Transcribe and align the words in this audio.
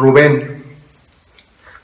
Rubén, 0.00 0.64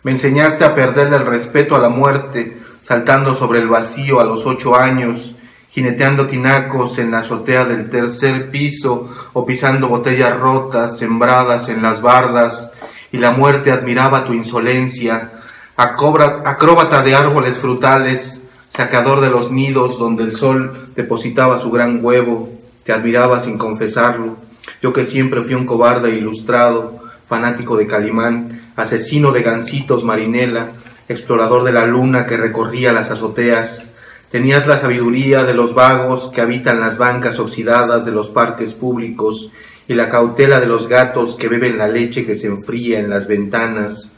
me 0.02 0.12
enseñaste 0.12 0.64
a 0.64 0.74
perderle 0.74 1.16
el 1.16 1.26
respeto 1.26 1.76
a 1.76 1.78
la 1.78 1.90
muerte, 1.90 2.56
saltando 2.80 3.34
sobre 3.34 3.58
el 3.58 3.68
vacío 3.68 4.20
a 4.20 4.24
los 4.24 4.46
ocho 4.46 4.74
años, 4.74 5.34
jineteando 5.70 6.26
tinacos 6.26 6.98
en 6.98 7.10
la 7.10 7.18
azotea 7.18 7.66
del 7.66 7.90
tercer 7.90 8.50
piso 8.50 9.10
o 9.34 9.44
pisando 9.44 9.88
botellas 9.88 10.38
rotas 10.38 10.96
sembradas 10.96 11.68
en 11.68 11.82
las 11.82 12.00
bardas, 12.00 12.72
y 13.12 13.18
la 13.18 13.32
muerte 13.32 13.70
admiraba 13.70 14.24
tu 14.24 14.32
insolencia, 14.32 15.32
acróbata 15.76 17.02
de 17.02 17.14
árboles 17.14 17.58
frutales, 17.58 18.40
sacador 18.70 19.20
de 19.20 19.28
los 19.28 19.50
nidos 19.50 19.98
donde 19.98 20.24
el 20.24 20.34
sol 20.34 20.92
depositaba 20.96 21.60
su 21.60 21.70
gran 21.70 22.02
huevo, 22.02 22.48
te 22.84 22.92
admiraba 22.92 23.40
sin 23.40 23.58
confesarlo. 23.58 24.36
Yo 24.82 24.92
que 24.92 25.04
siempre 25.04 25.42
fui 25.42 25.54
un 25.54 25.66
cobarde 25.66 26.10
ilustrado, 26.10 27.05
fanático 27.26 27.76
de 27.76 27.86
Calimán, 27.86 28.72
asesino 28.76 29.32
de 29.32 29.42
gansitos 29.42 30.04
marinela, 30.04 30.72
explorador 31.08 31.64
de 31.64 31.72
la 31.72 31.86
luna 31.86 32.26
que 32.26 32.36
recorría 32.36 32.92
las 32.92 33.10
azoteas, 33.10 33.88
tenías 34.30 34.66
la 34.66 34.78
sabiduría 34.78 35.44
de 35.44 35.54
los 35.54 35.74
vagos 35.74 36.30
que 36.34 36.40
habitan 36.40 36.80
las 36.80 36.98
bancas 36.98 37.38
oxidadas 37.38 38.04
de 38.04 38.12
los 38.12 38.28
parques 38.28 38.74
públicos 38.74 39.50
y 39.88 39.94
la 39.94 40.08
cautela 40.08 40.60
de 40.60 40.66
los 40.66 40.88
gatos 40.88 41.36
que 41.36 41.48
beben 41.48 41.78
la 41.78 41.88
leche 41.88 42.26
que 42.26 42.36
se 42.36 42.48
enfría 42.48 42.98
en 42.98 43.08
las 43.08 43.28
ventanas. 43.28 44.12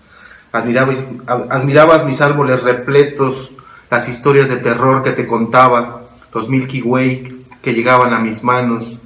Admirabas, 0.50 1.02
admirabas 1.26 2.06
mis 2.06 2.20
árboles 2.22 2.62
repletos, 2.62 3.52
las 3.90 4.08
historias 4.08 4.48
de 4.48 4.56
terror 4.56 5.02
que 5.02 5.12
te 5.12 5.26
contaba, 5.26 6.04
los 6.32 6.48
Milky 6.48 6.82
Way 6.82 7.44
que 7.62 7.74
llegaban 7.74 8.14
a 8.14 8.18
mis 8.18 8.42
manos, 8.42 8.96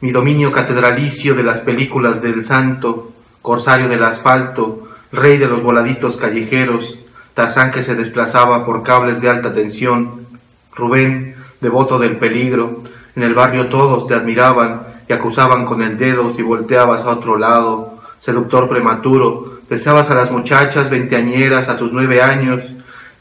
mi 0.00 0.12
dominio 0.12 0.52
catedralicio 0.52 1.34
de 1.34 1.42
las 1.42 1.60
películas 1.60 2.22
del 2.22 2.44
santo, 2.44 3.12
corsario 3.48 3.88
del 3.88 4.04
asfalto, 4.04 4.88
rey 5.10 5.38
de 5.38 5.46
los 5.46 5.62
voladitos 5.62 6.18
callejeros, 6.18 6.98
Tarzán 7.32 7.70
que 7.70 7.82
se 7.82 7.94
desplazaba 7.94 8.66
por 8.66 8.82
cables 8.82 9.22
de 9.22 9.30
alta 9.30 9.54
tensión, 9.54 10.26
Rubén, 10.74 11.34
devoto 11.58 11.98
del 11.98 12.18
peligro, 12.18 12.82
en 13.16 13.22
el 13.22 13.32
barrio 13.32 13.70
todos 13.70 14.06
te 14.06 14.12
admiraban 14.12 14.82
y 15.08 15.14
acusaban 15.14 15.64
con 15.64 15.80
el 15.80 15.96
dedo 15.96 16.30
si 16.34 16.42
volteabas 16.42 17.04
a 17.04 17.12
otro 17.12 17.38
lado, 17.38 17.94
seductor 18.18 18.68
prematuro, 18.68 19.60
besabas 19.70 20.10
a 20.10 20.14
las 20.14 20.30
muchachas 20.30 20.90
veinteañeras 20.90 21.70
a 21.70 21.78
tus 21.78 21.94
nueve 21.94 22.20
años, 22.20 22.74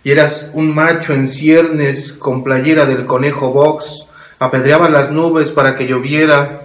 y 0.03 0.11
eras 0.11 0.51
un 0.53 0.75
macho 0.75 1.13
en 1.13 1.29
ciernes 1.29 2.11
con 2.11 2.43
playera 2.43 2.85
del 2.85 3.05
conejo 3.05 3.51
box, 3.53 4.07
apedreabas 4.39 4.91
las 4.91 5.09
nubes 5.09 5.53
para 5.53 5.77
que 5.77 5.87
lloviera, 5.87 6.63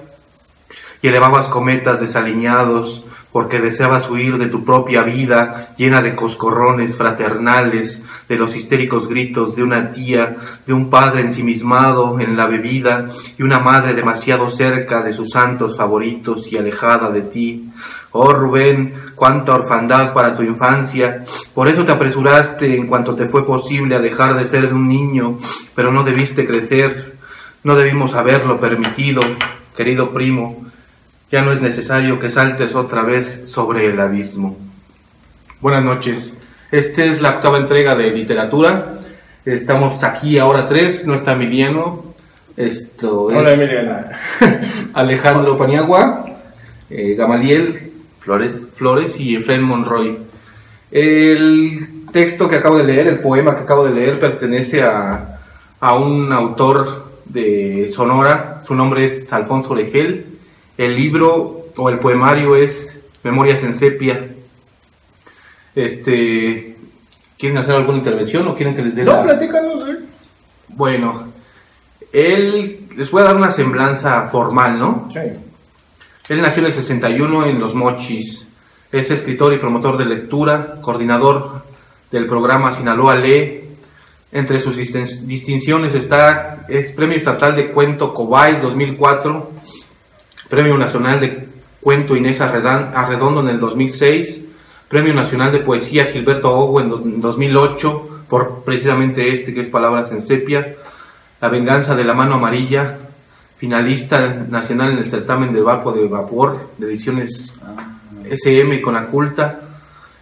y 1.01 1.07
elevabas 1.07 1.47
cometas 1.47 2.01
desaliñados, 2.01 3.05
porque 3.33 3.61
deseabas 3.61 4.09
huir 4.11 4.37
de 4.37 4.47
tu 4.47 4.65
propia 4.65 5.03
vida 5.03 5.75
llena 5.77 6.03
de 6.03 6.15
coscorrones 6.15 6.97
fraternales, 6.97 8.03
de 8.29 8.37
los 8.37 8.55
histéricos 8.55 9.09
gritos 9.09 9.57
de 9.57 9.63
una 9.63 9.91
tía, 9.91 10.37
de 10.67 10.73
un 10.73 10.91
padre 10.91 11.23
ensimismado 11.23 12.21
en 12.21 12.37
la 12.37 12.47
bebida 12.47 13.07
y 13.39 13.43
una 13.43 13.59
madre 13.59 13.95
demasiado 13.95 14.49
cerca 14.49 15.03
de 15.03 15.15
sus 15.15 15.31
santos 15.31 15.77
favoritos 15.77 16.53
y 16.53 16.59
alejada 16.59 17.11
de 17.11 17.23
ti. 17.23 17.71
Oh 18.11 18.33
Rubén, 18.33 18.95
cuánta 19.15 19.55
orfandad 19.55 20.13
para 20.13 20.37
tu 20.37 20.43
infancia. 20.43 21.25
Por 21.55 21.69
eso 21.69 21.85
te 21.87 21.93
apresuraste 21.93 22.77
en 22.77 22.87
cuanto 22.87 23.15
te 23.15 23.27
fue 23.27 23.47
posible 23.47 23.95
a 23.95 24.01
dejar 24.01 24.37
de 24.37 24.47
ser 24.47 24.69
de 24.69 24.75
un 24.75 24.87
niño, 24.87 25.39
pero 25.75 25.91
no 25.91 26.05
debiste 26.05 26.47
crecer. 26.47 27.17
No 27.65 27.77
debimos 27.77 28.15
haberlo 28.15 28.61
permitido, 28.61 29.23
querido 29.75 30.13
primo 30.13 30.63
ya 31.33 31.41
no 31.41 31.51
es 31.51 31.63
necesario 31.63 32.21
que 32.21 32.29
saltes 32.29 32.75
otra 32.75 33.05
vez 33.05 33.45
sobre 33.47 33.87
el 33.87 33.99
abismo. 33.99 34.59
Buenas 35.63 35.83
noches. 35.83 36.39
Esta 36.71 37.05
es 37.07 37.23
la 37.23 37.31
octava 37.31 37.57
entrega 37.57 37.95
de 37.95 38.11
literatura. 38.11 39.01
Estamos 39.47 40.05
aquí 40.05 40.39
ahora 40.39 40.67
tres. 40.67 41.07
No 41.07 41.15
está 41.15 41.33
Emiliano. 41.33 42.05
Esto 42.55 43.31
es 43.31 43.39
Hola 43.39 43.55
Emiliano. 43.55 44.09
Alejandro 44.93 45.57
Paniagua, 45.57 46.27
eh, 46.91 47.15
Gamaliel 47.15 47.93
Flores, 48.21 48.61
Flores 48.75 49.19
y 49.19 49.35
Efraín 49.35 49.63
Monroy. 49.63 50.19
El 50.91 52.05
texto 52.13 52.47
que 52.47 52.57
acabo 52.57 52.77
de 52.77 52.85
leer, 52.85 53.07
el 53.07 53.21
poema 53.21 53.57
que 53.57 53.63
acabo 53.63 53.87
de 53.87 53.95
leer, 53.95 54.21
pertenece 54.21 54.83
a, 54.83 55.41
a 55.81 55.97
un 55.97 56.31
autor 56.31 57.11
de 57.25 57.91
Sonora. 57.91 58.63
Su 58.67 58.75
nombre 58.75 59.07
es 59.07 59.33
Alfonso 59.33 59.75
Legel 59.75 60.32
el 60.85 60.97
libro 60.97 61.67
o 61.77 61.89
el 61.89 61.99
poemario 61.99 62.57
es 62.57 62.97
Memorias 63.23 63.63
en 63.63 63.75
Sepia. 63.75 64.29
Este, 65.75 66.77
¿Quieren 67.39 67.59
hacer 67.59 67.75
alguna 67.75 67.99
intervención 67.99 68.47
o 68.49 68.55
quieren 68.55 68.75
que 68.75 68.83
les 68.83 68.95
dé 68.95 69.05
No, 69.05 69.13
la... 69.13 69.23
platícanos, 69.25 69.85
güey. 69.85 69.97
Bueno, 70.69 71.33
él, 72.13 72.87
les 72.97 73.11
voy 73.11 73.23
a 73.23 73.27
dar 73.27 73.37
una 73.37 73.51
semblanza 73.51 74.29
formal, 74.29 74.79
¿no? 74.79 75.09
Sí. 75.13 75.21
Él 76.29 76.41
nació 76.43 76.61
en 76.61 76.67
el 76.67 76.73
61 76.73 77.47
en 77.47 77.59
Los 77.59 77.75
Mochis. 77.75 78.47
Es 78.91 79.11
escritor 79.11 79.53
y 79.55 79.59
promotor 79.59 79.97
de 79.97 80.05
lectura, 80.05 80.79
coordinador 80.83 81.63
del 82.11 82.27
programa 82.27 82.75
Sinaloa 82.75 83.17
Lee. 83.17 83.59
Entre 84.31 84.61
sus 84.61 84.79
distin- 84.79 85.23
distinciones 85.27 85.95
está, 85.95 86.65
es 86.69 86.93
Premio 86.93 87.17
Estatal 87.17 87.55
de 87.57 87.71
Cuento 87.71 88.15
Cobáis 88.15 88.63
2004, 88.63 89.51
Premio 90.53 90.77
Nacional 90.77 91.19
de 91.19 91.49
Cuento 91.81 92.15
Inés 92.15 92.43
Arredondo 92.43 93.41
en 93.41 93.49
el 93.49 93.59
2006, 93.59 94.49
Premio 94.87 95.15
Nacional 95.15 95.51
de 95.51 95.61
Poesía 95.61 96.05
Gilberto 96.13 96.55
Ogo 96.55 96.79
en 96.79 97.23
2008, 97.23 98.25
por 98.29 98.63
precisamente 98.63 99.33
este 99.33 99.55
que 99.55 99.63
es 99.63 99.71
Palabras 99.71 100.13
en 100.13 100.23
Sepia, 100.23 100.77
La 101.41 101.49
Venganza 101.49 101.97
de 101.97 102.05
la 102.05 102.13
Mano 102.13 102.35
Amarilla, 102.35 102.99
finalista 103.57 104.45
nacional 104.47 104.91
en 104.91 104.99
el 104.99 105.07
certamen 105.07 105.55
de 105.55 105.63
barco 105.63 105.91
de 105.91 106.07
vapor 106.07 106.69
de 106.77 106.87
ediciones 106.87 107.59
SM 108.29 108.83
con 108.83 108.95
Aculta, 108.99 109.59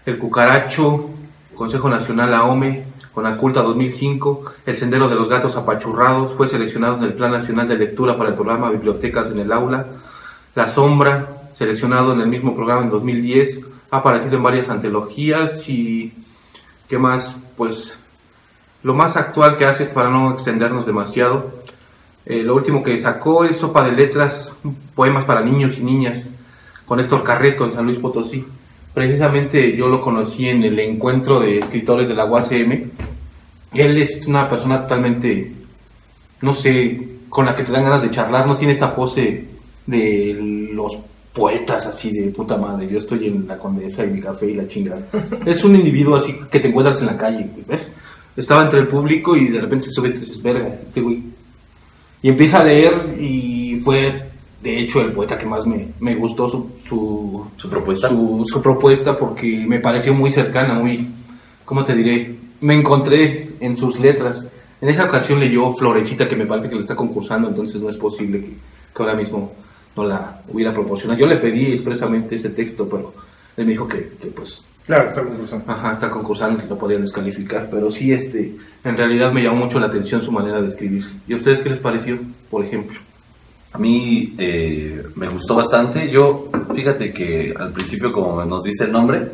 El 0.06 0.16
Cucaracho, 0.16 1.10
Consejo 1.56 1.90
Nacional 1.90 2.32
AOME, 2.34 2.84
con 3.12 3.26
Aculta 3.26 3.62
2005, 3.62 4.44
El 4.64 4.76
Sendero 4.76 5.08
de 5.08 5.16
los 5.16 5.28
Gatos 5.28 5.56
Apachurrados, 5.56 6.34
fue 6.34 6.48
seleccionado 6.48 6.98
en 6.98 7.02
el 7.02 7.14
Plan 7.14 7.32
Nacional 7.32 7.66
de 7.66 7.74
Lectura 7.74 8.16
para 8.16 8.28
el 8.28 8.36
programa 8.36 8.70
Bibliotecas 8.70 9.32
en 9.32 9.40
el 9.40 9.50
Aula, 9.50 9.86
La 10.54 10.68
Sombra, 10.68 11.50
seleccionado 11.54 12.12
en 12.12 12.20
el 12.20 12.26
mismo 12.26 12.56
programa 12.56 12.82
en 12.82 12.90
2010, 12.90 13.60
ha 13.92 13.98
aparecido 13.98 14.36
en 14.36 14.42
varias 14.42 14.68
antologías 14.68 15.68
y 15.68 16.12
¿qué 16.88 16.98
más? 16.98 17.36
Pues 17.56 17.98
lo 18.82 18.94
más 18.94 19.16
actual 19.16 19.56
que 19.56 19.66
hace 19.66 19.84
es 19.84 19.90
para 19.90 20.10
no 20.10 20.32
extendernos 20.32 20.86
demasiado. 20.86 21.60
Eh, 22.26 22.42
lo 22.42 22.56
último 22.56 22.82
que 22.82 23.00
sacó 23.00 23.44
es 23.44 23.58
Sopa 23.58 23.84
de 23.84 23.92
Letras, 23.92 24.54
poemas 24.96 25.24
para 25.24 25.42
niños 25.42 25.78
y 25.78 25.84
niñas, 25.84 26.28
con 26.84 26.98
Héctor 26.98 27.22
Carreto 27.22 27.64
en 27.64 27.72
San 27.72 27.84
Luis 27.84 27.98
Potosí. 27.98 28.44
Precisamente 28.92 29.76
yo 29.76 29.88
lo 29.88 30.00
conocí 30.00 30.48
en 30.48 30.64
el 30.64 30.78
encuentro 30.80 31.38
de 31.38 31.58
escritores 31.58 32.08
de 32.08 32.14
la 32.14 32.24
UACM. 32.24 32.90
Él 33.74 33.98
es 33.98 34.26
una 34.26 34.48
persona 34.48 34.80
totalmente, 34.80 35.52
no 36.40 36.52
sé, 36.52 37.08
con 37.28 37.46
la 37.46 37.54
que 37.54 37.62
te 37.62 37.70
dan 37.70 37.84
ganas 37.84 38.02
de 38.02 38.10
charlar, 38.10 38.48
no 38.48 38.56
tiene 38.56 38.72
esta 38.72 38.96
pose 38.96 39.49
de 39.90 40.70
los 40.72 40.98
poetas 41.32 41.86
así 41.86 42.10
de 42.12 42.28
puta 42.30 42.56
madre. 42.56 42.88
Yo 42.88 42.98
estoy 42.98 43.26
en 43.26 43.46
la 43.46 43.58
condesa 43.58 44.04
y 44.04 44.08
mi 44.10 44.20
café 44.20 44.50
y 44.50 44.54
la 44.54 44.68
chingada. 44.68 45.02
Es 45.46 45.64
un 45.64 45.74
individuo 45.74 46.16
así 46.16 46.34
que 46.50 46.60
te 46.60 46.68
encuentras 46.68 47.00
en 47.00 47.06
la 47.06 47.16
calle, 47.16 47.48
¿ves? 47.66 47.94
Estaba 48.36 48.62
entre 48.62 48.80
el 48.80 48.88
público 48.88 49.36
y 49.36 49.48
de 49.48 49.60
repente 49.60 49.86
se 49.86 49.90
sube 49.90 50.08
y 50.08 50.12
dices, 50.12 50.42
verga, 50.42 50.80
este 50.84 51.00
güey. 51.00 51.22
Y 52.22 52.28
empieza 52.28 52.60
a 52.60 52.64
leer 52.64 53.16
y 53.18 53.80
fue, 53.82 54.30
de 54.62 54.78
hecho, 54.78 55.00
el 55.00 55.12
poeta 55.12 55.38
que 55.38 55.46
más 55.46 55.66
me, 55.66 55.88
me 56.00 56.14
gustó 56.14 56.46
su, 56.46 56.70
su, 56.88 57.46
¿Su 57.56 57.68
propuesta? 57.68 58.08
su, 58.08 58.44
su 58.46 58.62
propuesta 58.62 59.18
porque 59.18 59.64
me 59.66 59.80
pareció 59.80 60.14
muy 60.14 60.30
cercana, 60.30 60.74
muy, 60.74 61.08
¿cómo 61.64 61.84
te 61.84 61.94
diré? 61.94 62.36
Me 62.60 62.74
encontré 62.74 63.50
en 63.60 63.76
sus 63.76 63.98
letras. 63.98 64.46
En 64.80 64.88
esa 64.88 65.04
ocasión 65.04 65.40
leyó 65.40 65.72
Florecita, 65.72 66.28
que 66.28 66.36
me 66.36 66.46
parece 66.46 66.68
que 66.68 66.74
le 66.74 66.80
está 66.82 66.94
concursando, 66.94 67.48
entonces 67.48 67.80
no 67.80 67.88
es 67.88 67.96
posible 67.96 68.40
que, 68.40 68.50
que 68.94 69.02
ahora 69.02 69.14
mismo 69.14 69.52
no 69.96 70.04
la 70.04 70.42
hubiera 70.48 70.72
proporcionado. 70.72 71.18
Yo 71.18 71.26
le 71.26 71.36
pedí 71.36 71.72
expresamente 71.72 72.36
ese 72.36 72.50
texto, 72.50 72.88
pero 72.88 73.14
él 73.56 73.66
me 73.66 73.72
dijo 73.72 73.88
que, 73.88 74.12
que 74.20 74.28
pues 74.28 74.64
Claro, 74.90 75.06
está 75.06 75.22
concursando. 75.22 75.64
Ajá, 75.68 75.92
está 75.92 76.10
concursando 76.10 76.58
que 76.58 76.66
lo 76.66 76.76
podían 76.76 77.02
descalificar, 77.02 77.68
pero 77.70 77.90
sí, 77.90 78.12
este, 78.12 78.56
en 78.82 78.96
realidad 78.96 79.30
me 79.30 79.40
llamó 79.40 79.64
mucho 79.66 79.78
la 79.78 79.86
atención 79.86 80.20
su 80.20 80.32
manera 80.32 80.60
de 80.60 80.66
escribir. 80.66 81.04
¿Y 81.28 81.32
a 81.32 81.36
ustedes 81.36 81.60
qué 81.60 81.70
les 81.70 81.78
pareció, 81.78 82.18
por 82.50 82.64
ejemplo? 82.64 82.98
A 83.72 83.78
mí 83.78 84.34
eh, 84.38 85.04
me 85.14 85.28
gustó 85.28 85.54
bastante. 85.54 86.10
Yo, 86.10 86.50
fíjate 86.74 87.12
que 87.12 87.54
al 87.56 87.72
principio, 87.72 88.12
como 88.12 88.44
nos 88.44 88.64
diste 88.64 88.82
el 88.82 88.90
nombre, 88.90 89.30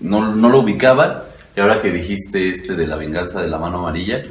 no, 0.00 0.34
no 0.34 0.48
lo 0.48 0.60
ubicaba. 0.60 1.26
Y 1.54 1.60
ahora 1.60 1.82
que 1.82 1.90
dijiste 1.90 2.48
este 2.48 2.74
de 2.74 2.86
la 2.86 2.96
venganza 2.96 3.42
de 3.42 3.48
la 3.48 3.58
mano 3.58 3.80
amarilla, 3.80 4.22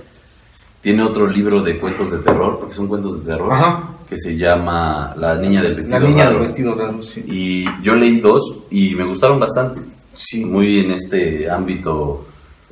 tiene 0.81 1.03
otro 1.03 1.27
libro 1.27 1.61
de 1.61 1.77
cuentos 1.77 2.09
de 2.09 2.17
terror, 2.17 2.57
porque 2.59 2.73
son 2.73 2.87
cuentos 2.87 3.19
de 3.19 3.31
terror, 3.31 3.53
Ajá. 3.53 3.96
Que 4.07 4.17
se 4.17 4.37
llama 4.37 5.13
La 5.17 5.37
niña 5.37 5.61
del 5.61 5.75
vestido 5.75 5.99
La 5.99 6.07
niña 6.07 6.23
raro. 6.25 6.37
del 6.37 6.47
vestido 6.47 6.75
raro, 6.75 7.01
sí. 7.01 7.23
Y 7.27 7.65
yo 7.83 7.95
leí 7.95 8.19
dos 8.19 8.59
y 8.69 8.95
me 8.95 9.03
gustaron 9.03 9.39
bastante. 9.39 9.81
Sí. 10.15 10.45
Muy 10.45 10.79
en 10.79 10.91
este 10.91 11.49
ámbito 11.49 12.25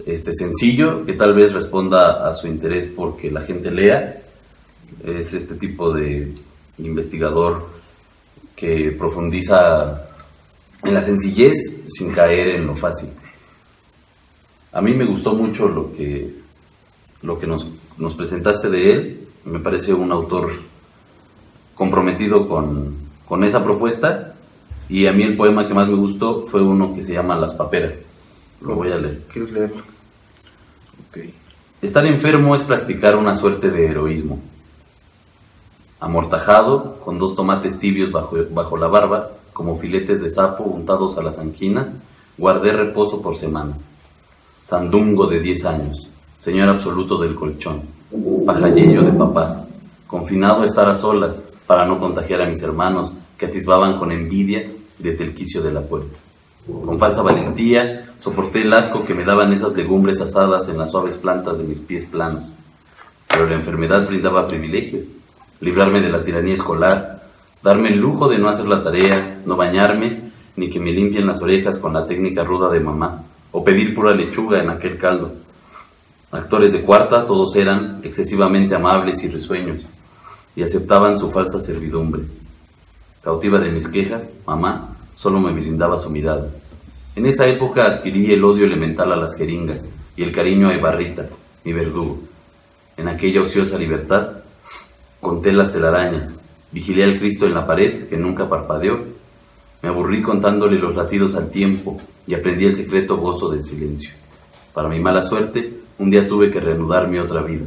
este 0.06 0.34
sencillo, 0.34 1.06
que 1.06 1.14
tal 1.14 1.34
vez 1.34 1.54
responda 1.54 2.28
a 2.28 2.34
su 2.34 2.48
interés 2.48 2.88
porque 2.88 3.32
la 3.32 3.42
gente 3.42 3.72
lea. 3.72 4.22
Es 5.04 5.34
este 5.34 5.56
tipo 5.56 5.94
de 5.94 6.34
investigador 6.78 7.68
que 8.56 8.92
profundiza 8.98 10.08
en 10.84 10.94
la 10.94 11.02
sencillez 11.02 11.82
sin 11.88 12.12
caer 12.12 12.56
en 12.56 12.68
lo 12.68 12.76
fácil. 12.76 13.10
A 14.72 14.82
mí 14.82 14.94
me 14.94 15.06
gustó 15.06 15.34
mucho 15.34 15.68
lo 15.68 15.94
que, 15.94 16.34
lo 17.22 17.40
que 17.40 17.48
nos, 17.48 17.68
nos 17.98 18.14
presentaste 18.16 18.70
de 18.70 18.92
él. 18.92 19.28
Me 19.46 19.60
parece 19.60 19.94
un 19.94 20.12
autor 20.12 20.52
comprometido 21.76 22.48
con, 22.48 22.96
con 23.28 23.44
esa 23.44 23.64
propuesta. 23.64 24.34
Y 24.88 25.08
a 25.08 25.14
mí 25.14 25.24
el 25.24 25.36
poema 25.36 25.68
que 25.68 25.74
más 25.74 25.88
me 25.88 25.96
gustó 25.96 26.46
fue 26.48 26.62
uno 26.62 26.94
que 26.94 27.02
se 27.02 27.14
llama 27.14 27.36
Las 27.36 27.54
paperas. 27.54 28.06
Lo 28.62 28.76
voy 28.76 28.92
a 28.92 28.98
leer. 28.98 29.24
¿Quieres 29.32 29.52
leerlo? 29.52 29.82
Ok. 31.10 31.26
Estar 31.82 32.06
enfermo 32.06 32.56
es 32.56 32.64
practicar 32.64 33.16
una 33.16 33.36
suerte 33.36 33.70
de 33.70 33.88
heroísmo. 33.88 34.40
Amortajado, 36.00 37.00
con 37.04 37.20
dos 37.20 37.36
tomates 37.36 37.80
tibios 37.80 38.12
bajo, 38.12 38.38
bajo 38.52 38.78
la 38.78 38.88
barba, 38.88 39.32
como 39.54 39.78
filetes 39.78 40.22
de 40.22 40.30
sapo 40.30 40.64
untados 40.64 41.18
a 41.18 41.24
las 41.24 41.40
anginas, 41.40 41.90
guardé 42.38 42.74
reposo 42.74 43.22
por 43.22 43.36
semanas. 43.36 43.88
Sandungo 44.64 45.28
de 45.28 45.40
10 45.40 45.66
años, 45.66 46.10
señor 46.38 46.70
absoluto 46.70 47.18
del 47.18 47.36
colchón, 47.36 47.84
pajalleyo 48.46 49.04
de 49.04 49.14
papá, 49.14 49.66
confinado 50.08 50.64
a 50.64 50.66
estar 50.66 50.90
a 50.90 50.96
solas 50.96 51.44
para 51.68 51.86
no 51.86 52.00
contagiar 52.00 52.42
a 52.42 52.46
mis 52.46 52.62
hermanos 52.62 53.14
que 53.38 53.46
atisbaban 53.46 53.98
con 53.98 54.12
envidia 54.12 54.72
desde 55.00 55.24
el 55.24 55.34
quicio 55.34 55.62
de 55.62 55.72
la 55.72 55.82
puerta. 55.82 56.18
Con 56.68 56.98
falsa 56.98 57.22
valentía 57.22 58.10
soporté 58.18 58.62
el 58.62 58.74
asco 58.74 59.06
que 59.06 59.14
me 59.14 59.24
daban 59.24 59.54
esas 59.54 59.76
legumbres 59.76 60.20
asadas 60.22 60.68
en 60.68 60.78
las 60.78 60.92
suaves 60.92 61.18
plantas 61.18 61.58
de 61.58 61.64
mis 61.64 61.80
pies 61.80 62.06
planos. 62.06 62.46
Pero 63.28 63.48
la 63.48 63.56
enfermedad 63.56 64.08
brindaba 64.08 64.48
privilegio, 64.48 65.02
librarme 65.60 66.02
de 66.02 66.10
la 66.10 66.24
tiranía 66.24 66.54
escolar, 66.54 67.24
darme 67.62 67.90
el 67.90 68.00
lujo 68.00 68.28
de 68.28 68.40
no 68.40 68.50
hacer 68.50 68.68
la 68.68 68.84
tarea, 68.84 69.42
no 69.46 69.56
bañarme, 69.56 70.32
ni 70.56 70.70
que 70.70 70.80
me 70.80 70.92
limpien 70.92 71.28
las 71.28 71.42
orejas 71.42 71.78
con 71.78 71.94
la 71.94 72.06
técnica 72.06 72.44
ruda 72.44 72.70
de 72.70 72.80
mamá, 72.80 73.24
o 73.52 73.64
pedir 73.64 73.94
pura 73.94 74.14
lechuga 74.16 74.62
en 74.62 74.70
aquel 74.70 74.98
caldo. 74.98 75.34
Actores 76.32 76.72
de 76.72 76.82
cuarta, 76.82 77.26
todos 77.26 77.56
eran 77.56 78.00
excesivamente 78.04 78.76
amables 78.76 79.24
y 79.24 79.30
risueños, 79.30 79.82
y 80.56 80.64
aceptaban 80.64 81.18
su 81.18 81.30
falsa 81.32 81.60
servidumbre. 81.60 82.24
Cautiva 83.24 83.60
de 83.60 83.72
mis 83.72 83.88
quejas, 83.88 84.32
mamá 84.46 84.96
solo 85.16 85.40
me 85.40 85.52
brindaba 85.52 85.98
su 85.98 86.10
mirada. 86.10 86.50
En 87.16 87.26
esa 87.26 87.48
época 87.48 87.86
adquirí 87.86 88.32
el 88.34 88.44
odio 88.44 88.66
elemental 88.66 89.12
a 89.12 89.16
las 89.16 89.36
jeringas 89.36 89.88
y 90.16 90.24
el 90.24 90.32
cariño 90.32 90.70
a 90.70 90.74
Ibarrita, 90.74 91.30
mi 91.64 91.74
verdugo. 91.74 92.20
En 92.98 93.08
aquella 93.08 93.42
ociosa 93.42 93.78
libertad, 93.78 94.38
conté 95.22 95.52
las 95.54 95.72
telarañas, 95.72 96.42
vigilé 96.72 97.04
al 97.04 97.18
Cristo 97.18 97.46
en 97.46 97.54
la 97.54 97.66
pared 97.66 98.08
que 98.08 98.18
nunca 98.18 98.50
parpadeó, 98.50 99.00
me 99.82 99.90
aburrí 99.90 100.22
contándole 100.22 100.78
los 100.78 100.96
latidos 100.96 101.36
al 101.36 101.52
tiempo 101.52 101.98
y 102.28 102.34
aprendí 102.34 102.66
el 102.66 102.76
secreto 102.76 103.18
gozo 103.18 103.50
del 103.50 103.64
silencio. 103.64 104.14
Para 104.74 104.90
mi 104.90 105.00
mala 105.00 105.22
suerte, 105.22 105.80
un 106.00 106.10
día 106.10 106.28
tuve 106.28 106.50
que 106.50 106.60
reanudar 106.60 107.08
mi 107.08 107.18
otra 107.18 107.42
vida. 107.42 107.66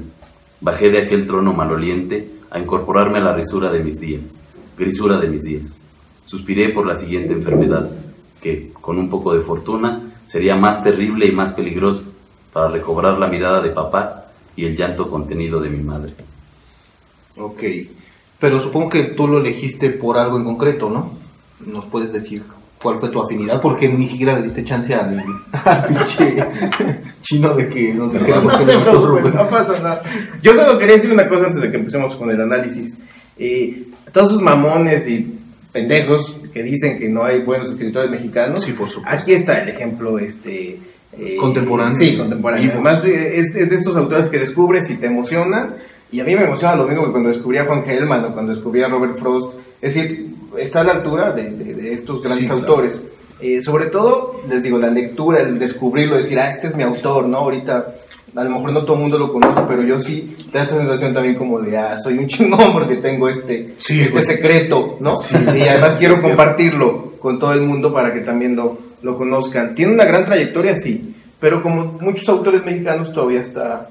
Bajé 0.60 0.90
de 0.90 0.98
aquel 0.98 1.26
trono 1.26 1.52
maloliente 1.52 2.37
a 2.50 2.58
incorporarme 2.58 3.18
a 3.18 3.22
la 3.22 3.34
risura 3.34 3.70
de 3.70 3.80
mis 3.80 4.00
días, 4.00 4.38
grisura 4.76 5.18
de 5.18 5.28
mis 5.28 5.44
días. 5.44 5.78
Suspiré 6.26 6.70
por 6.70 6.86
la 6.86 6.94
siguiente 6.94 7.32
enfermedad, 7.32 7.90
que, 8.40 8.72
con 8.80 8.98
un 8.98 9.08
poco 9.08 9.34
de 9.34 9.40
fortuna, 9.40 10.02
sería 10.26 10.56
más 10.56 10.82
terrible 10.82 11.26
y 11.26 11.32
más 11.32 11.52
peligrosa 11.52 12.06
para 12.52 12.68
recobrar 12.68 13.18
la 13.18 13.26
mirada 13.26 13.60
de 13.60 13.70
papá 13.70 14.26
y 14.56 14.64
el 14.64 14.76
llanto 14.76 15.08
contenido 15.08 15.60
de 15.60 15.70
mi 15.70 15.82
madre. 15.82 16.14
Ok. 17.36 17.62
Pero 18.38 18.60
supongo 18.60 18.88
que 18.90 19.04
tú 19.04 19.26
lo 19.26 19.40
elegiste 19.40 19.90
por 19.90 20.18
algo 20.18 20.36
en 20.36 20.44
concreto, 20.44 20.90
¿no? 20.90 21.10
¿Nos 21.64 21.86
puedes 21.86 22.12
decir 22.12 22.44
cuál 22.80 22.96
fue 22.96 23.08
tu 23.08 23.20
afinidad? 23.20 23.60
Porque 23.60 23.88
ni 23.88 24.08
siquiera 24.08 24.34
le 24.36 24.42
diste 24.42 24.64
chance 24.64 24.94
al, 24.94 25.22
al 25.64 25.84
pinche 25.86 26.36
chino 27.22 27.54
de 27.54 27.68
que 27.68 27.94
No 27.94 28.10
qué 28.10 28.18
te 28.18 28.24
le 28.24 28.76
gustó 28.76 29.02
preocupes, 29.02 29.34
no 29.34 29.48
pasa 29.48 29.78
nada. 29.80 30.02
Yo 30.42 30.54
solo 30.54 30.78
quería 30.78 30.94
decir 30.94 31.12
una 31.12 31.28
cosa 31.28 31.46
antes 31.46 31.62
de 31.62 31.70
que 31.70 31.76
empecemos 31.76 32.16
con 32.16 32.30
el 32.30 32.40
análisis. 32.40 32.96
Eh, 33.38 33.84
todos 34.12 34.30
esos 34.30 34.42
mamones 34.42 35.08
y 35.08 35.38
pendejos 35.72 36.34
que 36.52 36.62
dicen 36.62 36.98
que 36.98 37.08
no 37.08 37.24
hay 37.24 37.40
buenos 37.40 37.70
escritores 37.70 38.10
mexicanos. 38.10 38.62
Sí, 38.62 38.72
por 38.72 38.88
supuesto. 38.88 39.16
Aquí 39.16 39.32
está 39.32 39.62
el 39.62 39.68
ejemplo 39.68 40.18
este 40.18 40.78
eh, 41.18 41.36
Contemporáneo. 41.36 41.98
Sí, 41.98 42.16
contemporáneo. 42.16 42.70
Además 42.72 43.04
es, 43.04 43.54
es 43.54 43.70
de 43.70 43.76
estos 43.76 43.96
autores 43.96 44.26
que 44.28 44.38
descubres 44.38 44.88
y 44.90 44.96
te 44.96 45.06
emocionan. 45.06 45.74
Y 46.10 46.20
a 46.20 46.24
mí 46.24 46.34
me 46.34 46.44
emociona 46.44 46.74
lo 46.76 46.86
mismo 46.86 47.04
que 47.04 47.10
cuando 47.10 47.28
descubrí 47.30 47.58
a 47.58 47.64
Juan 47.66 47.84
Gelman 47.84 48.24
o 48.24 48.32
cuando 48.32 48.54
descubrí 48.54 48.82
a 48.82 48.88
Robert 48.88 49.18
Frost. 49.18 49.52
Es 49.80 49.94
decir, 49.94 50.34
está 50.56 50.80
a 50.80 50.84
la 50.84 50.92
altura 50.94 51.32
de, 51.32 51.50
de- 51.50 51.74
de 51.74 51.92
estos 51.92 52.20
grandes 52.22 52.40
Sí, 52.40 52.46
claro. 52.46 52.60
autores. 52.62 53.04
Eh, 53.40 53.60
sobre 53.62 53.86
todo, 53.86 54.40
les 54.48 54.62
digo, 54.62 54.78
la 54.78 54.88
lectura, 54.90 55.40
el 55.40 55.58
descubrirlo, 55.58 56.16
decir, 56.16 56.38
ah, 56.40 56.50
este 56.50 56.66
es 56.68 56.74
mi 56.74 56.82
autor, 56.82 57.28
¿no? 57.28 57.36
Ahorita, 57.38 57.94
a 58.34 58.42
lo 58.44 58.50
mejor 58.50 58.72
no 58.72 58.82
todo 58.84 58.96
el 58.96 59.02
mundo 59.02 59.16
lo 59.18 59.32
conoce, 59.32 59.60
pero 59.68 59.82
yo 59.82 60.00
sí, 60.00 60.34
te 60.50 60.58
da 60.58 60.64
esta 60.64 60.76
sensación 60.76 61.14
también 61.14 61.36
como 61.36 61.60
de, 61.60 61.76
ah, 61.78 61.96
soy 61.98 62.18
un 62.18 62.26
chingón 62.28 62.72
porque 62.72 62.96
tengo 62.96 63.28
este, 63.28 63.74
Sí, 63.76 64.00
este 64.00 64.12
güey. 64.12 64.24
secreto, 64.24 64.96
¿no? 65.00 65.14
Sí. 65.16 65.36
Y 65.56 65.60
además 65.68 65.92
Sí, 65.94 65.98
quiero 66.06 66.20
compartirlo 66.20 67.12
con 67.20 67.38
todo 67.38 67.52
el 67.52 67.60
mundo 67.60 67.92
para 67.92 68.12
que 68.12 68.20
también 68.20 68.56
lo, 68.56 68.78
lo 69.02 69.16
conozcan. 69.16 69.74
Tiene 69.74 69.92
una 69.92 70.04
gran 70.04 70.24
trayectoria, 70.24 70.74
sí, 70.74 71.14
pero 71.38 71.62
como 71.62 71.84
muchos 72.00 72.28
autores 72.28 72.64
mexicanos 72.64 73.12
todavía 73.12 73.40
está 73.40 73.88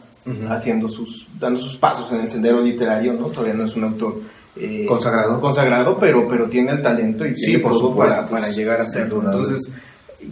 Haciendo 0.49 0.89
sus, 0.89 1.25
dando 1.39 1.59
sus 1.59 1.77
pasos 1.77 2.11
en 2.11 2.21
el 2.21 2.29
sendero 2.31 2.59
literario, 2.61 3.13
¿no? 3.13 3.27
Todavía 3.27 3.53
no 3.53 3.65
es 3.65 3.75
un 3.75 3.85
autor 3.85 4.19
eh, 4.57 4.85
Consagrado. 4.87 5.39
consagrado, 5.39 5.97
pero, 5.99 6.27
pero 6.27 6.45
tiene 6.49 6.71
el 6.71 6.81
talento 6.81 7.25
y 7.25 7.35
Sí, 7.35 7.45
tiene 7.45 7.59
por 7.59 7.71
todo 7.73 7.89
supuesto, 7.91 8.15
para, 8.25 8.27
para 8.41 8.49
llegar 8.49 8.81
a 8.81 8.83
sin 8.85 8.93
ser. 8.93 9.09
duda. 9.09 9.31
Entonces, 9.31 9.71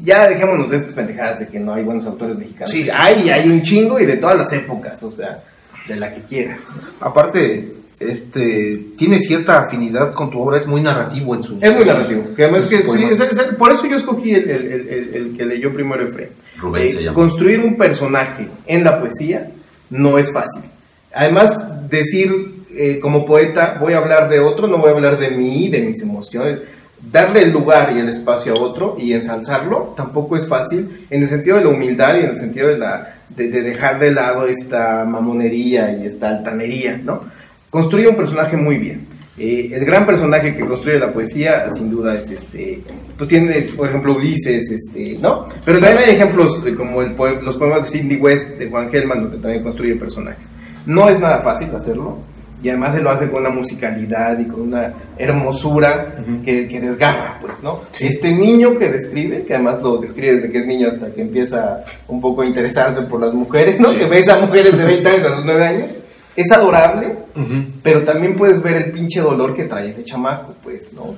ya 0.04 0.28
dejémonos 0.28 0.70
de 0.72 0.78
estas 0.78 0.94
pendejadas 0.94 1.40
de 1.40 1.48
que 1.48 1.60
no 1.60 1.74
hay 1.74 1.84
buenos 1.84 2.06
autores 2.08 2.36
mexicanos. 2.38 2.72
Sí, 2.72 2.84
sí. 2.86 2.92
Hay, 2.98 3.30
hay 3.30 3.48
un 3.50 3.62
chingo 3.62 4.00
y 4.00 4.06
de 4.06 4.18
todas 4.18 4.38
las 4.38 4.52
épocas, 4.52 5.02
o 5.04 5.12
sea, 5.12 5.44
de 5.88 5.96
la 5.96 6.12
que 6.14 6.22
quieras. 6.22 6.64
Aparte, 7.00 7.74
este, 8.00 8.84
tiene 8.98 9.20
cierta 9.20 9.60
afinidad 9.62 10.14
con 10.14 10.30
tu 10.32 10.40
obra, 10.42 10.58
es 10.58 10.68
muy 10.68 10.82
narrativo 10.82 11.36
en 11.36 11.44
su 11.44 11.58
Es 11.62 11.74
muy 11.74 11.86
narrativo. 11.86 12.24
Que 12.36 12.44
además 12.44 12.66
que, 12.66 12.78
sus 12.82 12.86
sí, 12.86 12.88
poemas. 13.00 13.20
es- 13.20 13.38
es- 13.38 13.44
por 13.56 13.72
eso 13.72 13.86
yo 13.86 13.96
escogí 13.96 14.32
el, 14.34 14.50
el- 14.50 14.66
el- 14.72 14.88
el- 14.90 15.14
el 15.16 15.38
que 15.38 15.46
leyó 15.46 15.72
primero 15.74 16.08
Efraín. 16.08 16.30
Rubén 16.58 16.84
Eh, 16.88 16.92
se 16.92 17.04
llama. 17.04 17.14
Construir 17.16 17.60
un 17.60 17.78
personaje 17.78 18.48
en 18.66 18.84
la 18.84 19.00
poesía 19.00 19.52
no 19.90 20.18
es 20.18 20.32
fácil. 20.32 20.64
Además, 21.14 21.90
decir 21.90 22.66
eh, 22.76 23.00
como 23.00 23.26
poeta, 23.26 23.78
voy 23.80 23.94
a 23.94 23.98
hablar 23.98 24.30
de 24.30 24.40
otro, 24.40 24.68
no 24.68 24.78
voy 24.78 24.90
a 24.90 24.94
hablar 24.94 25.18
de 25.18 25.32
mí, 25.32 25.70
de 25.70 25.82
mis 25.82 26.02
emociones. 26.02 26.60
Darle 27.12 27.44
el 27.44 27.52
lugar 27.52 27.92
y 27.96 28.00
el 28.00 28.10
espacio 28.10 28.54
a 28.54 28.60
otro 28.60 28.96
y 28.98 29.14
ensalzarlo 29.14 29.94
tampoco 29.96 30.36
es 30.36 30.48
fácil 30.48 31.06
en 31.10 31.24
el 31.24 31.30
sentido 31.30 31.58
de 31.58 31.64
la 31.64 31.70
humildad 31.70 32.16
y 32.16 32.24
en 32.24 32.32
el 32.32 32.40
sentido 32.40 32.68
de, 32.68 32.78
la, 32.78 33.16
de, 33.30 33.50
de 33.50 33.62
dejar 33.62 34.00
de 34.00 34.12
lado 34.12 34.48
esta 34.48 35.06
mamonería 35.06 35.92
y 35.92 36.06
esta 36.06 36.30
altanería, 36.30 37.00
¿no? 37.04 37.22
Construye 37.70 38.08
un 38.08 38.16
personaje 38.16 38.58
muy 38.58 38.78
bien. 38.78 39.15
Eh, 39.38 39.70
el 39.74 39.84
gran 39.84 40.06
personaje 40.06 40.56
que 40.56 40.66
construye 40.66 40.98
la 40.98 41.12
poesía, 41.12 41.70
sin 41.70 41.90
duda, 41.92 42.16
es 42.18 42.32
este. 42.32 42.80
Pues 43.18 43.30
tiene, 43.30 43.54
por 43.76 43.90
ejemplo, 43.90 44.16
Ulises, 44.16 44.72
este, 44.72 45.18
¿no? 45.22 45.48
Pero 45.66 45.80
también 45.80 46.04
hay 46.08 46.16
ejemplos 46.16 46.62
como 46.78 47.02
el 47.02 47.16
poe- 47.16 47.42
los 47.42 47.58
poemas 47.58 47.84
de 47.84 47.90
Sidney 47.90 48.18
West, 48.18 48.48
de 48.52 48.70
Juan 48.70 48.90
Gelman, 48.90 49.24
donde 49.24 49.38
también 49.38 49.62
construye 49.64 49.96
personajes. 49.96 50.48
No 50.86 51.10
es 51.10 51.20
nada 51.20 51.42
fácil 51.42 51.68
hacerlo, 51.76 52.18
y 52.64 52.70
además 52.70 52.96
él 52.96 53.04
lo 53.04 53.10
hace 53.12 53.28
con 53.30 53.42
una 53.42 53.50
musicalidad 53.50 54.40
y 54.40 54.46
con 54.46 54.62
una 54.62 54.94
hermosura 55.18 56.16
que, 56.44 56.68
que 56.68 56.80
desgarra, 56.80 57.38
pues, 57.42 57.62
¿no? 57.62 57.82
Sí. 57.92 58.08
Este 58.08 58.32
niño 58.32 58.78
que 58.80 58.90
describe, 58.90 59.44
que 59.44 59.54
además 59.54 59.82
lo 59.82 59.98
describe 59.98 60.36
desde 60.36 60.50
que 60.52 60.60
es 60.60 60.66
niño 60.66 60.88
hasta 60.88 61.12
que 61.12 61.22
empieza 61.22 61.84
un 62.08 62.22
poco 62.22 62.42
a 62.42 62.46
interesarse 62.46 63.02
por 63.04 63.20
las 63.22 63.34
mujeres, 63.34 63.80
¿no? 63.80 63.90
Sí. 63.90 63.98
Que 63.98 64.06
ves 64.06 64.30
a 64.30 64.40
mujeres 64.40 64.78
de 64.78 64.86
20 64.86 65.10
años 65.10 65.26
a 65.26 65.36
los 65.36 65.46
9 65.46 65.66
años, 65.66 65.88
es 66.36 66.52
adorable, 66.52 67.18
pero 67.82 68.04
también 68.04 68.36
puedes 68.36 68.62
ver 68.62 68.76
el 68.76 68.92
pinche 68.92 69.22
dolor 69.22 69.54
que 69.54 69.64
trae 69.64 69.90
ese 69.90 70.04
chamaco, 70.04 70.54
pues, 70.64 70.92
¿no? 70.94 71.16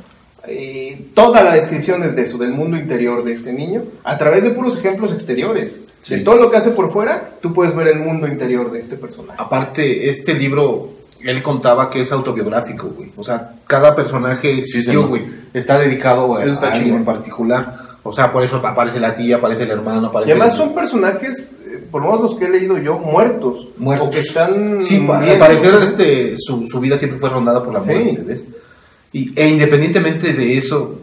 Eh, 0.47 1.07
toda 1.13 1.43
la 1.43 1.53
descripción 1.53 2.03
es 2.03 2.15
de 2.15 2.23
eso, 2.23 2.37
del 2.37 2.51
mundo 2.51 2.77
interior 2.77 3.23
de 3.23 3.33
este 3.33 3.51
niño, 3.51 3.83
a 4.03 4.17
través 4.17 4.43
de 4.43 4.51
puros 4.51 4.77
ejemplos 4.77 5.11
exteriores. 5.11 5.81
Sí. 6.03 6.15
De 6.15 6.21
todo 6.21 6.37
lo 6.37 6.49
que 6.49 6.57
hace 6.57 6.71
por 6.71 6.91
fuera, 6.91 7.31
tú 7.41 7.53
puedes 7.53 7.75
ver 7.75 7.89
el 7.89 7.99
mundo 7.99 8.27
interior 8.27 8.71
de 8.71 8.79
este 8.79 8.95
personaje. 8.95 9.37
Aparte, 9.41 10.09
este 10.09 10.33
libro, 10.33 10.91
él 11.21 11.41
contaba 11.41 11.89
que 11.89 11.99
es 11.99 12.11
autobiográfico, 12.13 12.87
güey. 12.87 13.11
O 13.17 13.23
sea, 13.23 13.55
cada 13.65 13.93
personaje 13.93 14.59
existió, 14.59 15.07
güey. 15.07 15.25
Está 15.53 15.79
dedicado 15.79 16.37
a, 16.37 16.45
está 16.45 16.69
a 16.69 16.73
alguien 16.73 16.95
en 16.95 17.03
particular. 17.03 17.96
O 18.07 18.13
sea, 18.13 18.31
por 18.31 18.43
eso 18.43 18.57
aparece 18.63 18.99
la 18.99 19.13
tía, 19.13 19.37
aparece 19.37 19.63
el 19.63 19.71
hermano, 19.71 20.03
Y 20.03 20.09
aparece... 20.09 20.31
además 20.31 20.57
son 20.57 20.73
personajes, 20.73 21.51
eh, 21.65 21.83
por 21.91 22.01
lo 22.01 22.07
menos 22.11 22.21
los 22.31 22.35
que 22.39 22.45
he 22.45 22.49
leído 22.49 22.77
yo, 22.77 22.97
muertos. 22.99 23.67
Muertos. 23.77 24.07
O 24.07 24.11
que 24.11 24.19
están. 24.19 24.81
Sí, 24.81 25.05
al 25.09 25.37
parecer 25.37 25.73
este, 25.83 26.35
su, 26.37 26.65
su 26.67 26.79
vida 26.79 26.97
siempre 26.97 27.19
fue 27.19 27.29
rondada 27.29 27.63
por 27.63 27.73
la 27.73 27.81
Sí. 27.81 27.89
muerte, 27.91 28.23
¿ves? 28.25 28.47
Y, 29.13 29.31
e 29.39 29.47
independientemente 29.47 30.33
de 30.33 30.57
eso, 30.57 30.99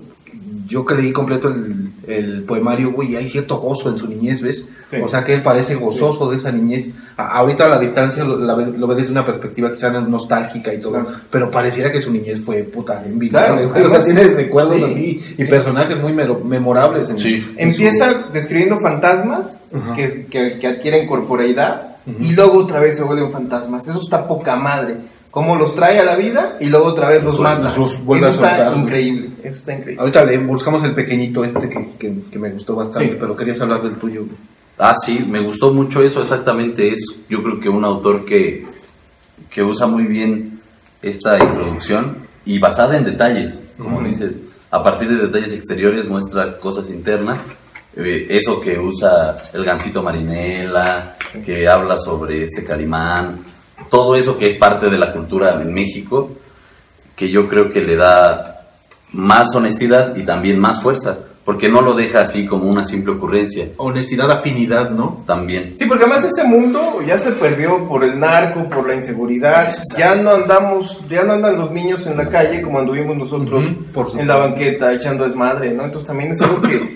yo 0.66 0.84
que 0.84 0.94
leí 0.94 1.12
completo 1.12 1.48
el, 1.48 1.90
el 2.06 2.42
poemario, 2.44 2.92
güey, 2.92 3.16
hay 3.16 3.28
cierto 3.28 3.58
gozo 3.58 3.90
en 3.90 3.98
su 3.98 4.06
niñez, 4.08 4.40
¿ves? 4.42 4.68
Sí. 4.90 4.96
O 5.02 5.08
sea, 5.08 5.24
que 5.24 5.34
él 5.34 5.42
parece 5.42 5.74
gozoso 5.74 6.30
de 6.30 6.36
esa 6.36 6.52
niñez. 6.52 6.88
A- 7.16 7.38
ahorita 7.38 7.66
a 7.66 7.68
la 7.68 7.78
distancia 7.78 8.24
lo, 8.24 8.38
la 8.38 8.54
ve, 8.54 8.66
lo 8.76 8.86
ve 8.86 8.94
desde 8.94 9.10
una 9.12 9.24
perspectiva 9.26 9.72
quizá 9.72 9.90
nostálgica 9.90 10.72
y 10.72 10.80
todo, 10.80 10.92
Claro. 11.04 11.08
pero 11.30 11.50
pareciera 11.50 11.90
que 11.92 12.00
su 12.00 12.10
niñez 12.10 12.40
fue 12.40 12.62
puta 12.64 13.04
envidiable, 13.04 13.68
Claro. 13.68 13.86
O 13.86 13.90
sea, 13.90 14.04
tiene 14.04 14.24
recuerdos 14.24 14.76
sí, 14.78 14.84
así 14.84 15.22
y 15.32 15.36
sí. 15.36 15.44
personajes 15.46 16.00
muy 16.00 16.12
mero- 16.12 16.40
memorables. 16.44 17.10
en- 17.10 17.18
Sí. 17.18 17.34
en 17.56 17.72
su- 17.74 17.82
Empieza 17.82 18.24
describiendo 18.32 18.78
fantasmas 18.80 19.58
que, 19.96 20.26
que- 20.30 20.58
que 20.58 20.66
adquieren 20.66 21.06
corporeidad 21.06 21.96
y 22.20 22.32
luego 22.32 22.58
otra 22.58 22.80
vez 22.80 22.96
se 22.96 23.02
vuelven 23.02 23.32
fantasmas. 23.32 23.88
Eso 23.88 24.00
está 24.02 24.26
poca 24.28 24.56
madre. 24.56 24.96
Cómo 25.34 25.56
los 25.56 25.74
trae 25.74 25.98
a 25.98 26.04
la 26.04 26.14
vida 26.14 26.56
y 26.60 26.66
luego 26.66 26.86
otra 26.86 27.08
vez 27.08 27.24
los, 27.24 27.32
Los 27.32 27.40
mata. 27.40 27.76
los 27.76 28.04
vuelve 28.04 28.28
Eso 28.28 28.38
a 28.38 28.40
soltar, 28.40 28.66
está 28.68 28.80
increíble. 28.80 29.28
Eso 29.42 29.56
está 29.56 29.72
increíble. 29.74 30.00
Ahorita 30.00 30.24
le 30.24 30.38
buscamos 30.38 30.84
el 30.84 30.94
pequeñito 30.94 31.44
este 31.44 31.68
que, 31.68 31.90
que- 31.98 32.20
que 32.30 32.38
me 32.38 32.50
gustó 32.52 32.76
bastante, 32.76 33.10
Sí. 33.10 33.16
pero 33.18 33.36
querías 33.36 33.60
hablar 33.60 33.82
del 33.82 33.96
tuyo. 33.96 34.24
Ah, 34.78 34.94
sí, 34.94 35.26
me 35.28 35.40
gustó 35.40 35.72
mucho 35.74 36.04
eso, 36.04 36.20
exactamente. 36.20 36.88
Es, 36.92 37.16
yo 37.28 37.42
creo 37.42 37.58
que 37.58 37.68
un 37.68 37.84
autor 37.84 38.24
que, 38.24 38.64
que 39.50 39.62
usa 39.64 39.88
muy 39.88 40.04
bien 40.04 40.60
esta 41.02 41.36
introducción 41.42 42.18
y 42.44 42.60
basada 42.60 42.96
en 42.96 43.04
detalles, 43.04 43.60
como 43.76 43.96
Ujú. 43.96 44.06
dices, 44.06 44.40
a 44.70 44.84
partir 44.84 45.08
de 45.08 45.16
detalles 45.26 45.52
exteriores 45.52 46.08
muestra 46.08 46.58
cosas 46.58 46.90
internas. 46.90 47.38
Eh, 47.96 48.26
eso 48.30 48.60
que 48.60 48.78
usa 48.78 49.36
el 49.52 49.64
gancito 49.64 50.00
marinela, 50.02 51.16
que 51.44 51.66
habla 51.68 51.96
sobre 51.96 52.42
este 52.44 52.62
calimán, 52.64 53.38
todo 53.90 54.16
eso 54.16 54.38
que 54.38 54.46
es 54.46 54.56
parte 54.56 54.90
de 54.90 54.98
la 54.98 55.12
cultura 55.12 55.60
en 55.60 55.72
México, 55.72 56.30
que 57.16 57.30
yo 57.30 57.48
creo 57.48 57.70
que 57.70 57.82
le 57.82 57.96
da 57.96 58.66
más 59.12 59.54
honestidad 59.54 60.16
y 60.16 60.24
también 60.24 60.58
más 60.58 60.82
fuerza, 60.82 61.18
porque 61.44 61.68
no 61.68 61.82
lo 61.82 61.94
deja 61.94 62.22
así 62.22 62.46
como 62.46 62.64
una 62.64 62.84
simple 62.84 63.12
ocurrencia, 63.12 63.68
Honestidad, 63.76 64.30
afinidad, 64.30 64.90
¿no? 64.90 65.22
también. 65.26 65.74
Sí, 65.76 65.84
porque 65.86 66.04
además 66.04 66.24
ese 66.24 66.44
mundo 66.46 67.00
ya 67.06 67.18
se 67.18 67.32
perdió 67.32 67.86
por 67.86 68.02
el 68.04 68.18
narco, 68.18 68.68
por 68.68 68.86
la 68.88 68.94
inseguridad. 68.94 69.74
Ya 69.98 70.14
no 70.14 70.30
andamos, 70.30 70.98
ya 71.08 71.22
no 71.24 71.34
andan 71.34 71.58
los 71.58 71.70
niños 71.70 72.06
en 72.06 72.16
la 72.16 72.28
calle 72.28 72.62
como 72.62 72.78
anduvimos 72.78 73.16
nosotros 73.16 73.64
en 74.18 74.26
la 74.28 74.36
banqueta 74.36 74.92
echando 74.92 75.24
desmadre, 75.24 75.70
¿no? 75.72 75.84
Entonces 75.84 76.06
también 76.06 76.32
es 76.32 76.40
algo 76.40 76.60
que, 76.60 76.94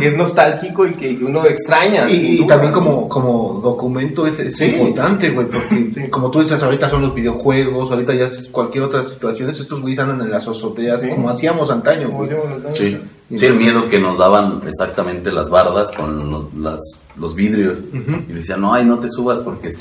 es 0.00 0.16
nostálgico 0.16 0.86
y 0.86 0.92
que 0.92 1.18
uno 1.24 1.44
extraña. 1.46 2.08
Y, 2.10 2.46
también 2.46 2.72
¿no? 2.72 2.78
como, 2.78 3.08
como 3.08 3.60
documento 3.62 4.26
es, 4.26 4.38
es 4.38 4.56
Sí. 4.56 4.66
importante, 4.66 5.30
güey, 5.30 5.46
porque 5.46 5.90
Sí. 5.94 6.08
como 6.10 6.30
tú 6.30 6.40
dices, 6.40 6.62
ahorita 6.62 6.88
son 6.88 7.02
los 7.02 7.14
videojuegos, 7.14 7.90
ahorita 7.90 8.14
ya 8.14 8.26
es 8.26 8.48
cualquier 8.50 8.84
otra 8.84 9.02
situación, 9.02 9.48
estos 9.50 9.80
güeyes 9.80 9.98
andan 9.98 10.20
en 10.22 10.30
las 10.30 10.46
azoteas, 10.48 11.00
Sí. 11.02 11.08
como 11.08 11.28
hacíamos 11.28 11.70
antaño, 11.70 12.06
Como 12.06 12.18
güey. 12.18 12.30
decíamos 12.30 12.56
antaño. 12.56 12.76
Sí, 12.76 12.98
Y 13.32 13.38
sí, 13.38 13.46
el 13.46 13.54
miedo 13.54 13.88
que 13.88 13.98
nos 13.98 14.18
daban 14.18 14.62
exactamente 14.66 15.32
las 15.32 15.48
bardas 15.48 15.90
con 15.92 16.30
lo- 16.30 16.50
las, 16.58 16.80
los 17.16 17.34
vidrios. 17.34 17.78
Ujú. 17.80 18.22
Y 18.28 18.32
decían, 18.34 18.60
no, 18.60 18.74
ay, 18.74 18.84
no 18.84 18.98
te 18.98 19.08
subas 19.08 19.40
porque... 19.40 19.72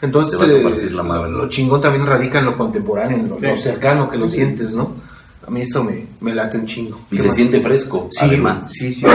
Entonces, 0.00 0.38
Te 0.38 0.44
vas 0.44 0.52
a 0.52 0.56
eh, 0.58 0.62
partir 0.62 0.92
la 0.92 1.02
madre. 1.02 1.30
lo 1.30 1.48
chingón 1.48 1.80
también 1.80 2.06
radica 2.06 2.38
en 2.38 2.44
lo 2.46 2.56
contemporáneo, 2.56 3.18
en 3.18 3.28
lo, 3.28 3.38
Sí. 3.40 3.46
lo 3.46 3.56
cercano 3.56 4.08
que 4.08 4.16
lo 4.16 4.28
Sí. 4.28 4.36
sientes, 4.36 4.72
¿no? 4.72 4.92
A 5.46 5.50
mí 5.50 5.60
esto 5.62 5.82
me, 5.82 6.06
me 6.20 6.34
late 6.34 6.56
un 6.58 6.66
chingo. 6.66 6.98
Y 7.10 7.16
¿Qué 7.16 7.22
se 7.22 7.26
más? 7.28 7.36
siente 7.36 7.60
fresco, 7.60 8.06
Sí, 8.10 8.18
además. 8.24 8.72
sí, 8.72 8.90
sí. 8.92 9.06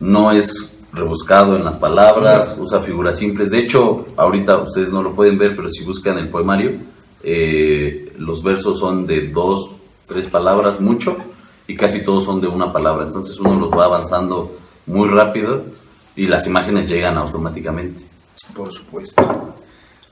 No 0.00 0.30
es 0.32 0.76
rebuscado 0.92 1.56
en 1.56 1.64
las 1.64 1.76
palabras, 1.76 2.56
usa 2.60 2.80
figuras 2.80 3.16
simples. 3.16 3.50
De 3.50 3.58
hecho, 3.58 4.06
ahorita 4.16 4.58
ustedes 4.58 4.92
no 4.92 5.02
lo 5.02 5.14
pueden 5.14 5.38
ver, 5.38 5.54
pero 5.56 5.68
si 5.68 5.84
buscan 5.84 6.18
el 6.18 6.28
poemario, 6.28 6.72
eh, 7.22 8.12
los 8.18 8.42
versos 8.42 8.78
son 8.78 9.06
de 9.06 9.28
dos, 9.28 9.72
tres 10.06 10.26
palabras, 10.28 10.80
mucho, 10.80 11.16
y 11.68 11.76
casi 11.76 12.02
todos 12.02 12.24
son 12.24 12.40
de 12.40 12.48
una 12.48 12.72
palabra. 12.72 13.04
Entonces 13.04 13.38
uno 13.38 13.60
los 13.60 13.70
va 13.70 13.84
avanzando 13.84 14.58
muy 14.86 15.08
rápido 15.08 15.64
y 16.16 16.26
las 16.26 16.46
imágenes 16.46 16.88
llegan 16.88 17.16
automáticamente. 17.16 18.02
Por 18.54 18.72
supuesto. 18.72 19.54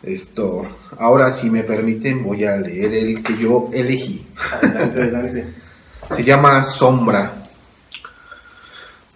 Esto, 0.02 0.66
ahora 0.98 1.32
si 1.32 1.50
me 1.50 1.64
permiten 1.64 2.22
voy 2.22 2.44
a 2.44 2.56
leer 2.56 2.92
el 2.94 3.22
que 3.22 3.36
yo 3.38 3.70
elegí. 3.72 4.24
Adelante, 4.52 5.02
adelante. 5.02 5.54
Se 6.10 6.22
llama 6.22 6.62
Sombra. 6.62 7.42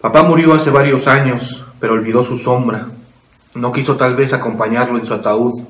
Papá 0.01 0.23
murió 0.23 0.53
hace 0.53 0.71
varios 0.71 1.07
años, 1.07 1.63
pero 1.79 1.93
olvidó 1.93 2.23
su 2.23 2.35
sombra. 2.35 2.87
No 3.53 3.71
quiso 3.71 3.95
tal 3.95 4.15
vez 4.15 4.33
acompañarlo 4.33 4.97
en 4.97 5.05
su 5.05 5.13
ataúd. 5.13 5.63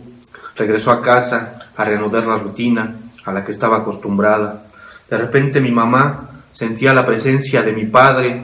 Regresó 0.56 0.92
a 0.92 1.02
casa 1.02 1.60
a 1.76 1.84
reanudar 1.84 2.26
la 2.26 2.38
rutina 2.38 2.96
a 3.26 3.34
la 3.34 3.44
que 3.44 3.52
estaba 3.52 3.78
acostumbrada. 3.78 4.68
De 5.10 5.18
repente 5.18 5.60
mi 5.60 5.72
mamá 5.72 6.31
sentía 6.52 6.94
la 6.94 7.06
presencia 7.06 7.64
de 7.64 7.74
mi 7.74 7.86
padre. 7.86 8.44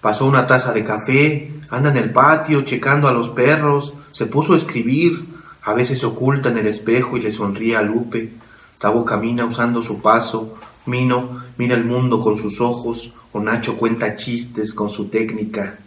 Pasó 0.00 0.26
una 0.26 0.46
taza 0.46 0.72
de 0.72 0.84
café, 0.84 1.52
anda 1.68 1.90
en 1.90 1.96
el 1.96 2.10
patio 2.10 2.62
checando 2.62 3.08
a 3.08 3.12
los 3.12 3.30
perros, 3.30 3.94
se 4.10 4.26
puso 4.26 4.54
a 4.54 4.56
escribir. 4.56 5.26
A 5.62 5.74
veces 5.74 5.98
se 5.98 6.06
oculta 6.06 6.48
en 6.48 6.58
el 6.58 6.66
espejo 6.66 7.16
y 7.16 7.22
le 7.22 7.30
sonríe 7.30 7.76
a 7.76 7.82
Lupe. 7.82 8.32
Tabo 8.78 9.04
camina 9.04 9.44
usando 9.44 9.82
su 9.82 10.00
paso. 10.00 10.56
Mino 10.86 11.42
mira 11.58 11.74
el 11.74 11.84
mundo 11.84 12.20
con 12.20 12.36
sus 12.38 12.60
ojos, 12.60 13.12
o 13.32 13.40
Nacho 13.40 13.76
cuenta 13.76 14.16
chistes 14.16 14.72
con 14.72 14.88
su 14.88 15.08
técnica. 15.08 15.78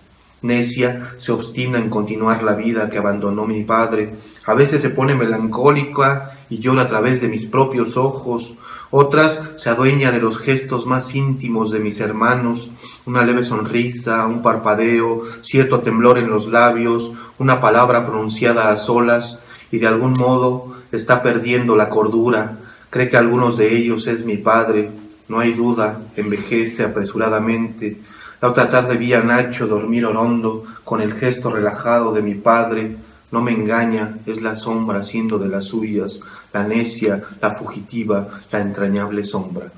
Necia 0.43 1.13
se 1.17 1.31
obstina 1.31 1.79
en 1.79 1.89
continuar 1.89 2.43
la 2.43 2.53
vida 2.53 2.89
que 2.89 2.97
abandonó 2.97 3.45
mi 3.45 3.63
padre. 3.63 4.13
A 4.45 4.53
veces 4.53 4.81
se 4.81 4.89
pone 4.89 5.15
melancólica 5.15 6.37
y 6.49 6.59
llora 6.59 6.83
a 6.83 6.87
través 6.87 7.21
de 7.21 7.29
mis 7.29 7.45
propios 7.45 7.97
ojos. 7.97 8.53
Otras 8.95 9.41
se 9.55 9.71
adueña 9.71 10.11
de 10.11 10.19
los 10.19 10.37
gestos 10.37 10.85
más 10.85 11.15
íntimos 11.15 11.71
de 11.71 11.79
mis 11.79 11.99
hermanos. 11.99 12.69
Una 13.07 13.25
leve 13.25 13.41
sonrisa, 13.41 14.27
un 14.27 14.43
parpadeo, 14.43 15.23
cierto 15.41 15.79
temblor 15.79 16.19
en 16.19 16.29
los 16.29 16.45
labios, 16.45 17.11
una 17.39 17.59
palabra 17.59 18.05
pronunciada 18.05 18.69
a 18.69 18.77
solas 18.77 19.39
y 19.71 19.79
de 19.79 19.87
algún 19.87 20.13
modo 20.13 20.75
está 20.91 21.23
perdiendo 21.23 21.75
la 21.75 21.89
cordura. 21.89 22.59
Cree 22.91 23.09
que 23.09 23.17
algunos 23.17 23.57
de 23.57 23.75
ellos 23.75 24.05
es 24.05 24.25
mi 24.25 24.37
padre. 24.37 24.91
No 25.27 25.39
hay 25.39 25.53
duda, 25.53 25.99
envejece 26.15 26.83
apresuradamente. 26.83 27.97
La 28.41 28.49
otra 28.49 28.69
tarde 28.69 28.95
vi 28.95 29.13
a 29.13 29.21
Nacho 29.21 29.65
dormir 29.65 30.05
orondo 30.05 30.65
con 30.83 31.01
el 31.01 31.15
gesto 31.15 31.49
relajado 31.49 32.13
de 32.13 32.21
mi 32.21 32.35
padre. 32.35 32.95
No 33.33 33.41
me 33.41 33.51
engaña, 33.51 34.19
es 34.27 34.41
la 34.43 34.55
sombra 34.55 34.99
haciendo 34.99 35.39
de 35.39 35.49
las 35.49 35.65
suyas, 35.65 36.19
la 36.53 36.63
necia, 36.63 37.19
la 37.41 37.49
fugitiva, 37.49 38.43
la 38.51 38.61
entrañable 38.61 39.23
sombra. 39.23 39.71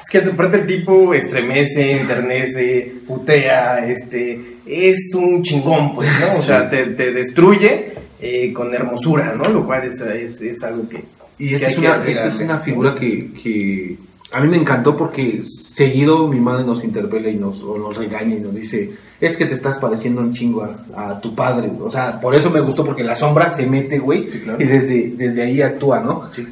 Es 0.00 0.08
que 0.10 0.22
pronto 0.30 0.56
el 0.56 0.66
tipo 0.66 1.12
estremece, 1.12 2.00
enternece, 2.00 2.94
putea, 3.06 3.86
este, 3.86 4.60
es 4.64 5.12
un 5.14 5.42
chingón, 5.42 5.94
pues, 5.94 6.08
¿no? 6.20 6.38
O 6.38 6.42
sea, 6.42 6.68
te, 6.70 6.86
te 6.86 7.12
destruye 7.12 7.92
eh, 8.18 8.50
con 8.54 8.72
hermosura, 8.72 9.34
¿no? 9.36 9.46
Lo 9.46 9.66
cual 9.66 9.84
es, 9.84 10.00
es, 10.00 10.40
es 10.40 10.62
algo 10.62 10.88
que... 10.88 11.04
Y 11.38 11.50
que 11.50 11.54
esta 11.56 11.66
hay 11.66 11.72
es 11.74 11.78
que 11.78 11.86
una, 11.86 12.04
esta 12.06 12.26
es 12.28 12.40
una 12.40 12.58
figura 12.60 12.94
que, 12.94 13.30
que 13.34 13.98
a 14.32 14.40
mí 14.40 14.48
me 14.48 14.56
encantó 14.56 14.96
porque 14.96 15.42
seguido 15.44 16.26
mi 16.26 16.40
madre 16.40 16.64
nos 16.64 16.82
interpela 16.84 17.28
y 17.28 17.36
nos, 17.36 17.62
o 17.62 17.78
nos 17.78 17.96
regaña 17.96 18.34
y 18.34 18.40
nos 18.40 18.54
dice, 18.54 18.92
es 19.20 19.36
que 19.36 19.46
te 19.46 19.54
estás 19.54 19.78
pareciendo 19.78 20.20
un 20.20 20.32
chingo 20.32 20.62
a, 20.94 21.10
a 21.10 21.20
tu 21.20 21.34
padre. 21.34 21.70
O 21.80 21.90
sea, 21.90 22.20
por 22.20 22.34
eso 22.34 22.50
me 22.50 22.60
gustó 22.60 22.84
porque 22.84 23.04
la 23.04 23.14
sombra 23.16 23.50
se 23.50 23.66
mete, 23.66 23.98
güey, 23.98 24.30
Sí, 24.30 24.40
claro. 24.40 24.58
y 24.60 24.64
desde, 24.66 25.10
desde 25.16 25.42
ahí 25.42 25.62
actúa, 25.62 26.00
¿no? 26.00 26.28
Sí. 26.32 26.46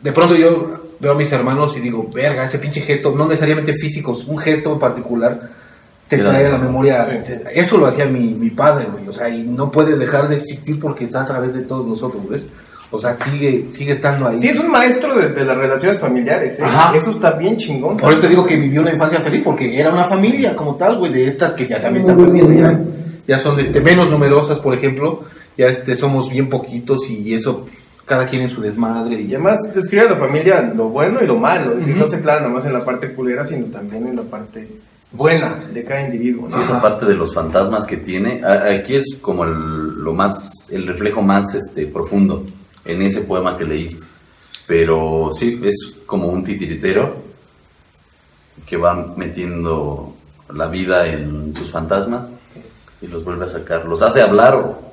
De 0.00 0.12
pronto 0.12 0.34
yo 0.36 0.80
veo 1.00 1.12
a 1.12 1.14
mis 1.16 1.30
hermanos 1.32 1.76
y 1.76 1.80
digo, 1.80 2.08
verga, 2.12 2.44
ese 2.44 2.58
pinche 2.58 2.80
gesto, 2.82 3.12
no 3.16 3.26
necesariamente 3.26 3.74
físico, 3.74 4.16
un 4.26 4.38
gesto 4.38 4.72
en 4.72 4.78
particular 4.78 5.50
te 6.08 6.16
Claro. 6.18 6.30
trae 6.30 6.46
a 6.46 6.50
la 6.50 6.58
memoria. 6.58 7.24
Sí. 7.24 7.32
Eso 7.54 7.78
lo 7.78 7.86
hacía 7.86 8.04
mi, 8.06 8.34
mi 8.34 8.50
padre, 8.50 8.86
güey. 8.92 9.08
O 9.08 9.12
sea, 9.12 9.28
y 9.28 9.42
no 9.44 9.70
puede 9.70 9.96
dejar 9.96 10.28
de 10.28 10.36
existir 10.36 10.78
porque 10.78 11.04
está 11.04 11.22
a 11.22 11.24
través 11.26 11.54
de 11.54 11.62
todos 11.62 11.86
nosotros, 11.86 12.28
¿ves? 12.28 12.46
O 12.94 13.00
sea, 13.00 13.14
sigue, 13.14 13.64
sigue 13.70 13.92
estando 13.92 14.28
ahí. 14.28 14.38
Sí, 14.38 14.48
es 14.48 14.60
un 14.60 14.70
maestro 14.70 15.16
de, 15.16 15.30
de 15.30 15.44
las 15.46 15.56
relaciones 15.56 15.98
familiares, 15.98 16.60
¿eh? 16.60 16.64
Ajá. 16.64 16.94
Eso 16.94 17.12
está 17.12 17.32
bien 17.32 17.56
chingón. 17.56 17.96
Por 17.96 18.12
eso 18.12 18.20
te 18.20 18.28
digo 18.28 18.44
que 18.44 18.56
vivió 18.56 18.82
una 18.82 18.92
infancia 18.92 19.18
feliz, 19.20 19.40
porque 19.42 19.80
era 19.80 19.90
una 19.90 20.04
familia 20.04 20.54
como 20.54 20.76
tal, 20.76 20.98
güey, 20.98 21.10
de 21.10 21.26
estas 21.26 21.54
que 21.54 21.66
ya 21.66 21.80
también 21.80 22.02
están 22.02 22.18
perdiendo, 22.18 22.52
ya, 22.52 22.78
ya 23.26 23.38
son 23.38 23.58
este, 23.58 23.80
menos 23.80 24.10
numerosas, 24.10 24.60
por 24.60 24.74
ejemplo, 24.74 25.22
ya 25.56 25.68
este, 25.68 25.96
somos 25.96 26.28
bien 26.28 26.50
poquitos 26.50 27.08
y 27.08 27.32
eso, 27.32 27.64
cada 28.04 28.26
quien 28.26 28.42
en 28.42 28.50
su 28.50 28.60
desmadre. 28.60 29.22
Y 29.22 29.30
Y, 29.30 29.34
además 29.36 29.58
describe 29.74 30.08
a 30.08 30.10
la 30.10 30.18
familia 30.18 30.60
lo 30.60 30.90
bueno 30.90 31.20
y 31.22 31.26
lo 31.26 31.36
malo, 31.36 31.72
es 31.72 31.78
decir, 31.78 31.96
no 31.96 32.08
se 32.08 32.20
clava 32.20 32.40
nada 32.40 32.52
más 32.52 32.66
en 32.66 32.74
la 32.74 32.84
parte 32.84 33.14
culera, 33.14 33.42
sino 33.42 33.66
también 33.68 34.06
en 34.06 34.16
la 34.16 34.22
parte 34.22 34.68
buena 35.10 35.60
de 35.72 35.82
cada 35.82 36.02
individuo, 36.02 36.46
¿no? 36.46 36.56
Sí, 36.56 36.62
esa 36.62 36.80
parte 36.82 37.06
de 37.06 37.14
los 37.14 37.32
fantasmas 37.32 37.86
que 37.86 37.96
tiene, 37.96 38.42
aquí 38.44 38.96
es 38.96 39.16
como 39.22 39.44
el, 39.44 39.94
lo 39.94 40.12
más, 40.12 40.68
el 40.70 40.86
reflejo 40.86 41.22
más 41.22 41.54
este, 41.54 41.86
profundo 41.86 42.44
en 42.84 43.02
ese 43.02 43.22
poema 43.22 43.56
que 43.56 43.64
leíste. 43.64 44.06
Pero 44.66 45.30
sí, 45.32 45.60
es 45.64 45.94
como 46.06 46.28
un 46.28 46.44
titiritero 46.44 47.16
que 48.66 48.76
va 48.76 48.94
metiendo 49.16 50.14
la 50.54 50.68
vida 50.68 51.06
en 51.06 51.54
sus 51.54 51.70
fantasmas 51.70 52.30
y 53.00 53.06
los 53.06 53.24
vuelve 53.24 53.44
a 53.44 53.48
sacar. 53.48 53.84
Los 53.86 54.02
hace 54.02 54.22
hablar 54.22 54.54
o- 54.54 54.92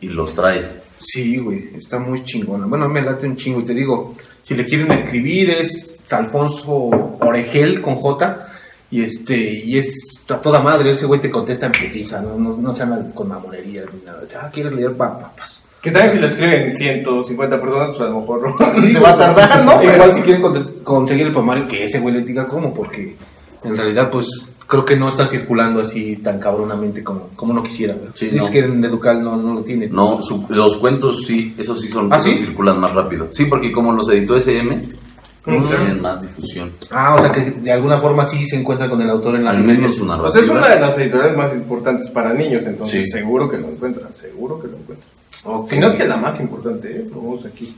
y 0.00 0.08
los 0.08 0.34
trae. 0.34 0.82
Sí, 0.98 1.38
güey, 1.38 1.70
está 1.76 1.98
muy 1.98 2.24
chingona. 2.24 2.66
Bueno, 2.66 2.88
me 2.88 3.02
late 3.02 3.26
un 3.26 3.36
chingo 3.36 3.60
y 3.60 3.64
te 3.64 3.74
digo, 3.74 4.16
si 4.42 4.54
le 4.54 4.64
quieren 4.64 4.90
escribir 4.92 5.50
es 5.50 5.98
Alfonso 6.10 6.72
Oregel 7.20 7.80
con 7.80 7.96
J 7.96 8.48
y 8.90 9.02
este 9.04 9.36
y 9.36 9.78
es 9.78 10.22
a 10.28 10.40
toda 10.40 10.60
madre, 10.60 10.90
ese 10.90 11.06
güey 11.06 11.20
te 11.20 11.30
contesta 11.30 11.66
en 11.66 11.72
petiza, 11.72 12.20
no, 12.20 12.36
no, 12.38 12.56
no 12.56 12.74
se 12.74 12.84
con 13.14 13.28
mamonerías 13.28 13.86
ni 13.92 14.02
nada. 14.04 14.22
Dice, 14.22 14.36
Ah, 14.36 14.50
¿quieres 14.52 14.72
leer 14.72 14.96
pa- 14.96 15.18
papas? 15.18 15.64
Que 15.82 15.90
también 15.90 16.12
si 16.14 16.18
le 16.20 16.26
escriben 16.28 16.76
150 16.76 17.60
personas, 17.60 17.88
pues 17.88 18.00
a 18.00 18.04
lo 18.04 18.20
mejor 18.20 18.54
se 18.74 19.00
va 19.00 19.10
a 19.10 19.16
tardar, 19.16 19.64
¿no? 19.64 19.82
Igual 19.82 20.12
si 20.12 20.20
quieren 20.22 20.42
conseguir 20.84 21.26
el 21.26 21.32
poemario, 21.32 21.66
que 21.66 21.84
ese 21.84 21.98
güey 21.98 22.14
les 22.14 22.26
diga 22.26 22.46
cómo, 22.46 22.72
porque 22.72 23.16
en 23.64 23.76
realidad, 23.76 24.08
pues, 24.10 24.28
creo 24.68 24.84
que 24.84 24.96
no 24.96 25.08
está 25.08 25.26
circulando 25.26 25.80
así 25.80 26.16
tan 26.16 26.38
cabronamente 26.38 27.02
como, 27.02 27.30
como 27.34 27.52
uno 27.52 27.62
quisiera. 27.64 27.94
Sí, 28.14 28.26
Dices 28.26 28.46
no. 28.46 28.52
que 28.52 28.58
en 28.60 28.84
Educal 28.84 29.22
no, 29.24 29.36
no 29.36 29.54
lo 29.54 29.60
tiene. 29.62 29.88
No, 29.88 30.22
su- 30.22 30.46
los 30.48 30.76
cuentos 30.78 31.24
sí, 31.26 31.54
esos 31.58 31.80
sí 31.80 31.88
son, 31.88 32.12
¿Ah, 32.12 32.18
sí? 32.18 32.34
circulan 32.36 32.80
más 32.80 32.94
rápido. 32.94 33.26
Sí, 33.30 33.46
porque 33.46 33.72
como 33.72 33.92
los 33.92 34.08
editó 34.08 34.36
SM, 34.36 35.02
Mm. 35.44 35.66
tienen 35.66 36.00
más 36.00 36.22
difusión. 36.22 36.70
Ah, 36.92 37.16
o 37.16 37.20
sea 37.20 37.32
que 37.32 37.40
de 37.40 37.72
alguna 37.72 37.98
forma 37.98 38.24
sí 38.28 38.46
se 38.46 38.54
encuentra 38.60 38.88
con 38.88 39.02
el 39.02 39.10
autor 39.10 39.34
en 39.34 39.42
la 39.42 39.50
Al 39.50 39.64
menos 39.64 39.96
su 39.96 40.06
Pues 40.06 40.16
narrativa. 40.16 40.44
es 40.44 40.50
una 40.50 40.68
de 40.68 40.80
las 40.80 40.96
editoriales 40.98 41.36
más 41.36 41.52
importantes 41.52 42.08
para 42.10 42.32
niños, 42.32 42.64
entonces 42.64 43.06
Sí. 43.06 43.10
seguro 43.10 43.48
que 43.50 43.56
lo 43.58 43.68
encuentran, 43.68 44.06
seguro 44.14 44.60
que 44.62 44.68
lo 44.68 44.76
encuentran. 44.76 45.10
Ok. 45.44 45.70
Si 45.70 45.78
no 45.78 45.86
es 45.88 45.94
que 45.94 46.04
la 46.04 46.16
más 46.16 46.40
importante, 46.40 46.90
¿eh? 46.90 47.10
Aquí. 47.46 47.76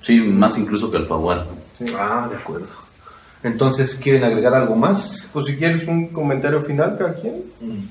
Sí, 0.00 0.20
más 0.20 0.58
incluso 0.58 0.90
que 0.90 0.96
Alfaguara. 0.96 1.46
Sí. 1.78 1.84
Ah, 1.98 2.26
de 2.30 2.36
acuerdo. 2.36 2.66
Entonces, 3.42 3.94
¿quieren 3.94 4.22
agregar 4.24 4.52
algo 4.54 4.76
más? 4.76 5.28
Pues 5.32 5.46
si 5.46 5.56
quieres 5.56 5.88
un 5.88 6.08
comentario 6.08 6.60
final, 6.60 6.96
cada 6.98 7.14
quien. 7.14 7.42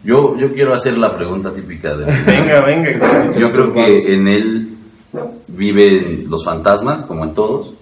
Yo, 0.04 0.38
yo 0.38 0.54
quiero 0.54 0.76
hacer 0.76 0.96
la 0.98 1.16
pregunta 1.16 1.52
típica 1.54 1.96
de... 1.96 2.06
Venga, 2.06 2.62
venga. 2.62 3.34
Yo 3.34 3.52
creo 3.52 3.74
que 3.74 4.14
en 4.14 4.28
él 4.28 4.78
viven 5.48 6.26
los 6.30 6.46
fantasmas, 6.46 7.02
como 7.02 7.24
en 7.24 7.34
todos, 7.34 7.74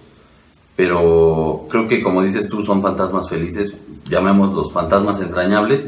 pero 0.76 1.66
creo 1.68 1.86
que 1.88 2.02
como 2.02 2.22
dices 2.22 2.48
tú, 2.48 2.62
son 2.62 2.80
fantasmas 2.80 3.28
felices, 3.28 3.76
llamemos 4.08 4.54
los 4.54 4.72
fantasmas 4.72 5.20
entrañables, 5.20 5.86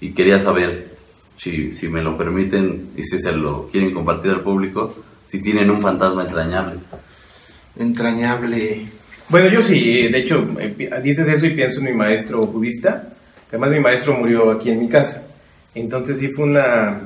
y 0.00 0.12
quería 0.12 0.38
saber, 0.38 0.93
si, 1.34 1.72
si 1.72 1.88
me 1.88 2.02
lo 2.02 2.16
permiten 2.16 2.90
y 2.96 3.02
si 3.02 3.18
se 3.18 3.32
lo 3.32 3.68
quieren 3.68 3.92
compartir 3.92 4.32
al 4.32 4.42
público, 4.42 4.94
si 5.24 5.42
tienen 5.42 5.70
un 5.70 5.80
fantasma 5.80 6.22
entrañable. 6.22 6.76
Entrañable. 7.78 8.86
Bueno, 9.28 9.48
yo 9.48 9.62
sí, 9.62 10.08
de 10.08 10.18
hecho, 10.18 10.46
eh, 10.60 11.00
dices 11.02 11.26
eso 11.28 11.46
y 11.46 11.50
pienso 11.50 11.80
en 11.80 11.86
mi 11.86 11.92
maestro 11.92 12.40
budista, 12.40 13.08
que 13.48 13.56
además 13.56 13.70
mi 13.70 13.80
maestro 13.80 14.14
murió 14.14 14.50
aquí 14.50 14.70
en 14.70 14.80
mi 14.80 14.88
casa. 14.88 15.26
Entonces 15.74 16.18
sí 16.18 16.28
fue 16.28 16.44
una... 16.44 17.00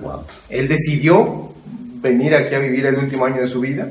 Él 0.49 0.69
decidió 0.69 1.53
venir 2.03 2.35
aquí 2.35 2.55
a 2.55 2.59
vivir 2.59 2.87
el 2.87 2.97
último 2.97 3.25
año 3.25 3.41
de 3.41 3.49
su 3.49 3.61
vida. 3.61 3.89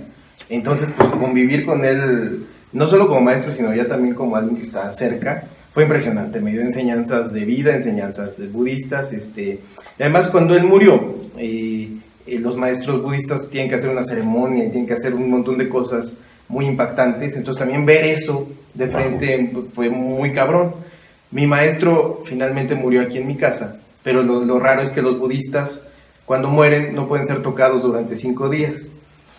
Entonces, 0.50 0.94
pues 0.96 1.10
convivir 1.10 1.66
con 1.66 1.84
él, 1.84 2.46
no 2.74 2.88
solo 2.88 3.08
como 3.08 3.22
maestro, 3.22 3.52
sino 3.52 3.74
ya 3.74 3.88
también 3.88 4.14
como 4.14 4.36
alguien 4.36 4.58
que 4.58 4.64
está 4.64 4.92
cerca, 4.94 5.46
fue 5.78 5.84
impresionante. 5.84 6.42
Me 6.42 6.54
dio 6.54 6.62
enseñanzas 6.62 7.32
de 7.32 7.46
vida, 7.46 7.76
enseñanzas 7.76 8.36
de 8.40 8.48
budistas. 8.48 9.14
Este, 9.14 9.60
y 10.00 10.02
además, 10.02 10.28
cuando 10.28 10.56
él 10.56 10.64
murió, 10.64 11.00
eh, 11.38 11.92
eh, 12.26 12.40
los 12.40 12.58
maestros 12.58 13.04
budistas 13.04 13.48
tienen 13.52 13.70
que 13.70 13.76
hacer 13.76 13.92
una 13.92 14.02
ceremonia 14.02 14.66
y 14.66 14.70
tienen 14.70 14.88
que 14.88 14.94
hacer 14.94 15.14
un 15.14 15.30
montón 15.30 15.60
de 15.60 15.70
cosas 15.70 16.18
muy 16.48 16.66
impactantes. 16.66 17.36
Entonces, 17.36 17.60
también 17.60 17.86
ver 17.86 18.06
eso 18.06 18.50
de 18.74 18.88
frente 18.88 19.54
fue 19.72 19.92
muy 19.92 20.32
cabrón. 20.32 20.74
Mi 21.30 21.46
maestro 21.46 22.24
finalmente 22.26 22.74
murió 22.74 23.02
aquí 23.02 23.20
en 23.20 23.28
mi 23.28 23.36
casa, 23.36 23.78
pero 24.02 24.24
lo, 24.24 24.44
lo 24.44 24.60
raro 24.60 24.82
es 24.82 24.90
que 24.90 25.04
los 25.04 25.20
budistas, 25.20 25.84
cuando 26.26 26.48
mueren, 26.48 26.96
no 26.96 27.08
pueden 27.08 27.28
ser 27.28 27.44
tocados 27.44 27.84
durante 27.84 28.16
cinco 28.16 28.50
días. 28.50 28.88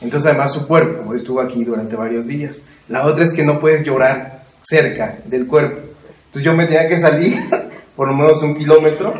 Entonces, 0.00 0.28
además, 0.28 0.52
su 0.52 0.68
cuerpo 0.68 1.12
estuvo 1.14 1.40
aquí 1.40 1.64
durante 1.64 1.97
varios 1.97 2.28
días. 2.28 2.62
La 2.88 3.07
otra 3.07 3.25
es 3.25 3.33
que 3.33 3.42
no 3.42 3.59
puedes 3.59 3.83
llorar 3.83 4.45
cerca 4.62 5.18
del 5.25 5.49
cuerpo. 5.49 5.88
Entonces, 6.28 6.42
yo 6.42 6.54
me 6.54 6.66
tenía 6.66 6.88
que 6.88 6.98
salir 6.98 7.38
por 7.96 8.08
lo 8.08 8.14
menos 8.14 8.42
un 8.42 8.54
kilómetro 8.54 9.14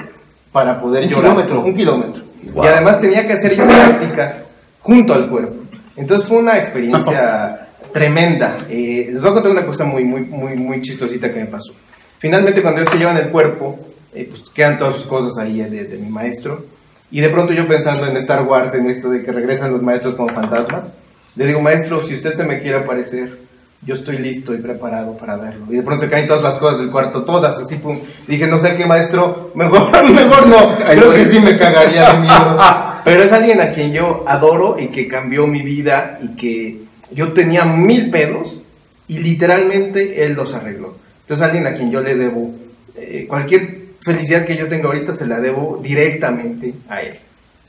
para 0.52 0.80
poder 0.80 1.04
¿Un 1.04 1.10
llorar. 1.10 1.24
kilómetro? 1.24 1.60
Un 1.62 1.74
kilómetro. 1.74 2.22
Wow. 2.54 2.64
Y 2.64 2.68
además 2.68 3.00
tenía 3.00 3.26
que 3.26 3.32
hacer 3.32 3.56
yo 3.56 3.66
prácticas 3.66 4.44
junto 4.80 5.14
al 5.14 5.28
cuerpo. 5.28 5.56
Entonces, 5.96 6.28
fue 6.28 6.38
una 6.38 6.58
experiencia 6.58 7.68
tremenda. 7.92 8.56
Eh, 8.68 9.08
les 9.12 9.20
voy 9.20 9.30
a 9.30 9.34
contar 9.34 9.52
una 9.52 9.66
cosa 9.66 9.84
muy, 9.84 10.04
muy, 10.04 10.20
muy, 10.22 10.54
muy 10.54 10.82
chistosita 10.82 11.32
que 11.32 11.40
me 11.40 11.46
pasó. 11.46 11.72
Finalmente, 12.18 12.62
cuando 12.62 12.80
ellos 12.80 12.92
se 12.92 12.98
llevan 12.98 13.16
el 13.16 13.30
cuerpo, 13.30 13.78
eh, 14.14 14.26
pues 14.28 14.42
quedan 14.54 14.78
todas 14.78 14.96
sus 14.96 15.04
cosas 15.04 15.38
ahí 15.38 15.60
de, 15.62 15.84
de 15.84 15.96
mi 15.98 16.08
maestro. 16.08 16.64
Y 17.10 17.20
de 17.20 17.28
pronto 17.30 17.52
yo 17.52 17.66
pensando 17.66 18.06
en 18.06 18.16
Star 18.18 18.42
Wars, 18.42 18.74
en 18.74 18.86
esto 18.88 19.08
de 19.08 19.22
que 19.24 19.32
regresan 19.32 19.72
los 19.72 19.82
maestros 19.82 20.14
como 20.14 20.28
fantasmas, 20.28 20.92
le 21.36 21.46
digo, 21.46 21.60
maestro, 21.60 22.00
si 22.00 22.14
usted 22.14 22.34
se 22.34 22.44
me 22.44 22.60
quiere 22.60 22.78
aparecer, 22.78 23.38
yo 23.82 23.94
estoy 23.94 24.18
listo 24.18 24.54
y 24.54 24.58
preparado 24.58 25.16
para 25.16 25.36
verlo. 25.36 25.66
Y 25.70 25.76
de 25.76 25.82
pronto 25.82 26.04
se 26.04 26.10
caen 26.10 26.26
todas 26.26 26.42
las 26.42 26.56
cosas 26.56 26.80
del 26.80 26.90
cuarto, 26.90 27.24
todas 27.24 27.58
así, 27.58 27.76
pum. 27.76 27.98
Dije, 28.26 28.46
no 28.46 28.58
sé 28.58 28.74
qué, 28.76 28.86
maestro, 28.86 29.52
mejor, 29.54 29.90
mejor 30.12 30.46
no. 30.48 30.76
Creo 30.78 31.14
que 31.14 31.24
sí 31.26 31.38
me 31.38 31.56
cagaría 31.56 32.12
de 32.12 32.18
miedo. 32.20 32.56
Pero 33.04 33.22
es 33.22 33.32
alguien 33.32 33.60
a 33.60 33.70
quien 33.70 33.92
yo 33.92 34.24
adoro 34.26 34.76
y 34.78 34.88
que 34.88 35.06
cambió 35.08 35.46
mi 35.46 35.62
vida 35.62 36.18
y 36.20 36.36
que 36.36 36.82
yo 37.12 37.32
tenía 37.32 37.64
mil 37.64 38.10
pedos 38.10 38.60
y 39.06 39.18
literalmente 39.20 40.24
él 40.26 40.34
los 40.34 40.52
arregló. 40.52 40.96
Entonces 41.22 41.46
alguien 41.46 41.66
a 41.66 41.72
quien 41.72 41.90
yo 41.90 42.00
le 42.00 42.16
debo 42.16 42.54
eh, 42.96 43.26
cualquier 43.28 43.78
felicidad 44.00 44.44
que 44.44 44.56
yo 44.56 44.68
tenga 44.68 44.88
ahorita 44.88 45.12
se 45.12 45.26
la 45.26 45.40
debo 45.40 45.80
directamente 45.82 46.74
a 46.88 47.00
él. 47.02 47.14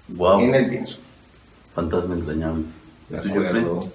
Wow, 0.10 0.42
En 0.42 0.56
él 0.56 0.70
pienso. 0.70 0.98
fantasma 1.76 2.16
entrañable. 2.16 2.64
De 3.10 3.18
acuerdo. 3.18 3.90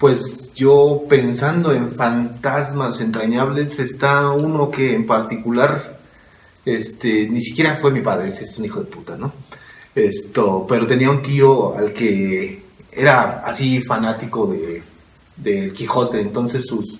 Pues 0.00 0.54
yo 0.54 1.02
pensando 1.10 1.74
en 1.74 1.90
fantasmas 1.90 3.02
entrañables, 3.02 3.78
está 3.80 4.30
uno 4.30 4.70
que 4.70 4.94
en 4.94 5.06
particular, 5.06 5.98
este, 6.64 7.28
ni 7.28 7.42
siquiera 7.42 7.76
fue 7.76 7.90
mi 7.90 8.00
padre, 8.00 8.28
ese 8.28 8.44
es 8.44 8.58
un 8.58 8.64
hijo 8.64 8.80
de 8.80 8.86
puta, 8.86 9.18
¿no? 9.18 9.30
Esto, 9.94 10.64
pero 10.66 10.86
tenía 10.86 11.10
un 11.10 11.20
tío 11.20 11.76
al 11.76 11.92
que 11.92 12.62
era 12.90 13.42
así 13.44 13.82
fanático 13.82 14.46
de 14.46 14.82
del 15.36 15.74
Quijote, 15.74 16.18
entonces 16.18 16.64
sus 16.64 16.98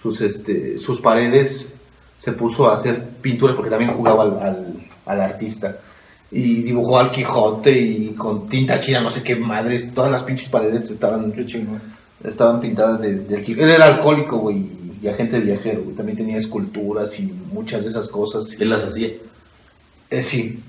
sus 0.00 0.20
este 0.20 0.78
sus 0.78 1.00
paredes 1.00 1.72
se 2.18 2.32
puso 2.32 2.68
a 2.68 2.76
hacer 2.76 3.04
pinturas 3.20 3.56
porque 3.56 3.70
también 3.70 3.94
jugaba 3.94 4.22
al, 4.22 4.38
al, 4.40 4.90
al 5.06 5.20
artista 5.20 5.76
y 6.30 6.62
dibujó 6.62 7.00
al 7.00 7.10
Quijote 7.10 7.76
y 7.76 8.14
con 8.14 8.48
tinta 8.48 8.78
china, 8.78 9.00
no 9.00 9.10
sé 9.10 9.24
qué 9.24 9.34
madres, 9.34 9.92
todas 9.92 10.10
las 10.12 10.22
pinches 10.22 10.48
paredes 10.48 10.88
estaban 10.88 11.32
Qué. 11.32 11.80
Estaban 12.24 12.60
pintadas 12.60 13.00
de- 13.00 13.14
del 13.20 13.42
Quijote. 13.42 13.64
Él 13.64 13.70
era 13.70 13.86
alcohólico, 13.86 14.38
güey, 14.38 14.66
y 15.00 15.08
agente 15.08 15.40
viajero, 15.40 15.82
güey. 15.82 15.96
También 15.96 16.16
tenía 16.16 16.36
esculturas 16.36 17.18
y 17.18 17.24
muchas 17.52 17.82
de 17.82 17.88
esas 17.88 18.08
cosas. 18.08 18.56
Él 18.60 18.70
las 18.70 18.84
hacía. 18.84 19.10
Eh, 20.10 20.22
sí. 20.22 20.62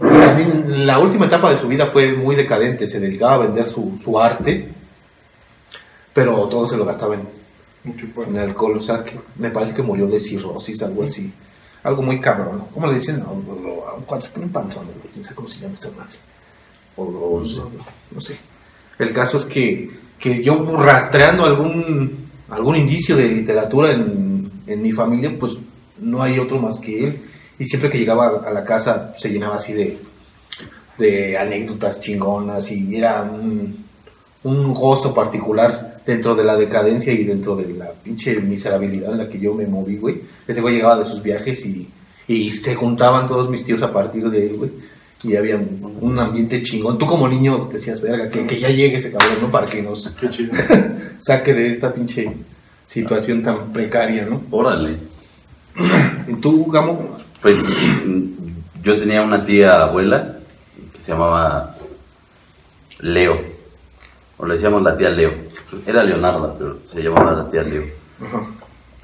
Y 0.00 0.20
También 0.20 0.86
la 0.86 0.98
última 0.98 1.26
etapa 1.26 1.50
de 1.50 1.56
su 1.56 1.68
vida 1.68 1.86
fue 1.86 2.12
muy 2.12 2.34
decadente. 2.36 2.88
Se 2.88 3.00
dedicaba 3.00 3.34
a 3.34 3.46
vender 3.46 3.66
su, 3.66 3.98
su 4.02 4.18
arte, 4.18 4.68
pero 6.12 6.48
todo 6.48 6.66
se 6.66 6.76
lo 6.76 6.84
gastaba 6.84 7.14
en, 7.14 8.38
alcohol. 8.38 8.78
O 8.78 8.80
sea, 8.82 9.04
que 9.04 9.18
me 9.36 9.50
parece 9.50 9.74
que 9.74 9.82
murió 9.82 10.06
de 10.06 10.20
cirrosis, 10.20 10.82
algo 10.82 11.02
así. 11.02 11.32
Algo 11.82 12.02
muy 12.02 12.20
cabrón. 12.20 12.58
¿no? 12.58 12.66
¿Cómo 12.68 12.86
le 12.88 12.94
dicen? 12.94 13.20
No, 13.20 13.34
no, 13.46 13.54
no, 13.54 14.04
cuando 14.06 14.26
se 14.26 14.32
ponen 14.32 14.48
panzones, 14.50 14.92
güey, 15.00 15.12
quién 15.12 15.22
sabe 15.24 15.36
cómo 15.36 15.48
se 15.48 15.60
llama 15.60 15.74
esa 15.74 15.90
madre. 15.90 16.16
O, 16.96 17.40
no, 17.40 17.70
no 18.10 18.20
sé. 18.20 18.36
El 18.98 19.12
caso 19.12 19.36
es 19.38 19.44
que, 19.44 19.90
que 20.18 20.42
yo 20.42 20.76
rastreando 20.76 21.44
algún, 21.44 22.28
algún 22.48 22.76
indicio 22.76 23.16
de 23.16 23.28
literatura 23.28 23.92
en, 23.92 24.50
en 24.66 24.82
mi 24.82 24.92
familia, 24.92 25.36
pues 25.38 25.56
no 25.98 26.22
hay 26.22 26.38
otro 26.38 26.58
más 26.58 26.78
que 26.78 27.04
él. 27.04 27.20
Y 27.58 27.64
siempre 27.64 27.88
que 27.88 27.98
llegaba 27.98 28.42
a 28.46 28.50
la 28.52 28.64
casa 28.64 29.14
se 29.16 29.30
llenaba 29.30 29.56
así 29.56 29.72
de, 29.72 29.98
de 30.98 31.38
anécdotas 31.38 32.00
chingonas 32.00 32.70
y 32.70 32.96
era 32.96 33.22
un, 33.22 33.84
un 34.44 34.74
gozo 34.74 35.14
particular 35.14 36.02
dentro 36.04 36.34
de 36.34 36.44
la 36.44 36.56
decadencia 36.56 37.12
y 37.12 37.24
dentro 37.24 37.56
de 37.56 37.72
la 37.72 37.92
pinche 37.92 38.38
miserabilidad 38.40 39.12
en 39.12 39.18
la 39.18 39.28
que 39.28 39.40
yo 39.40 39.54
me 39.54 39.66
moví, 39.66 39.96
güey. 39.96 40.22
Ese 40.46 40.60
güey 40.60 40.74
llegaba 40.74 40.98
de 40.98 41.04
sus 41.04 41.22
viajes 41.22 41.64
y, 41.66 41.88
y 42.28 42.50
se 42.50 42.74
juntaban 42.74 43.26
todos 43.26 43.50
mis 43.50 43.64
tíos 43.64 43.82
a 43.82 43.92
partir 43.92 44.28
de 44.30 44.46
él, 44.46 44.56
güey. 44.56 44.70
Y 45.26 45.36
había 45.36 45.56
un, 45.56 45.98
un 46.00 46.18
ambiente 46.18 46.62
chingón. 46.62 46.98
Tú 46.98 47.06
como 47.06 47.28
niño 47.28 47.68
decías, 47.72 48.00
verga, 48.00 48.30
que, 48.30 48.46
que 48.46 48.60
ya 48.60 48.68
llegue 48.68 48.96
ese 48.96 49.10
cabrón, 49.10 49.38
¿no? 49.42 49.50
Para 49.50 49.66
que 49.66 49.82
nos 49.82 50.10
Qué 50.20 50.30
chido. 50.30 50.52
saque 51.18 51.52
de 51.52 51.70
esta 51.70 51.92
pinche 51.92 52.32
situación 52.86 53.42
tan 53.42 53.72
precaria, 53.72 54.24
¿no? 54.24 54.42
Órale. 54.50 54.98
¿Y 56.28 56.34
tú, 56.34 56.66
Gamo? 56.66 57.16
Pues 57.42 57.76
yo 58.82 58.98
tenía 58.98 59.22
una 59.22 59.44
tía 59.44 59.82
abuela 59.82 60.38
que 60.94 61.00
se 61.00 61.12
llamaba 61.12 61.76
Leo. 63.00 63.40
O 64.38 64.46
le 64.46 64.54
decíamos 64.54 64.82
la 64.82 64.96
tía 64.96 65.10
Leo. 65.10 65.32
Era 65.86 66.04
Leonarda, 66.04 66.54
pero 66.56 66.78
se 66.84 67.02
llamaba 67.02 67.32
la 67.32 67.48
tía 67.48 67.62
Leo. 67.62 67.84
Ajá. 68.20 68.46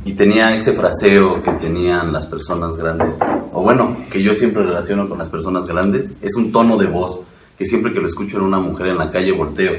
Y 0.05 0.15
tenía 0.15 0.53
este 0.53 0.73
fraseo 0.73 1.43
que 1.43 1.53
tenían 1.53 2.13
las 2.13 2.27
personas 2.27 2.77
grandes, 2.77 3.19
o 3.53 3.63
bueno, 3.63 3.97
que 4.11 4.23
yo 4.23 4.35
siempre 4.35 4.65
relaciono 4.65 5.09
con 5.09 5.19
las 5.19 5.31
personas 5.31 5.65
grandes, 5.65 6.11
es 6.21 6.35
un 6.35 6.51
tono 6.51 6.77
de 6.77 6.87
voz 6.87 7.21
que 7.57 7.67
siempre 7.67 7.93
que 7.93 8.01
lo 8.01 8.07
escucho 8.07 8.39
en 8.39 8.45
una 8.45 8.59
mujer 8.59 8.89
en 8.89 8.99
la 8.99 9.11
calle 9.11 9.33
volteo 9.33 9.75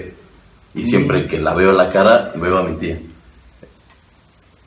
y 0.73 0.83
siempre 0.83 1.27
que 1.27 1.39
la 1.39 1.53
veo 1.53 1.71
a 1.71 1.73
la 1.73 1.89
cara 1.89 2.31
veo 2.35 2.57
a 2.57 2.63
mi 2.63 2.77
tía. 2.77 2.99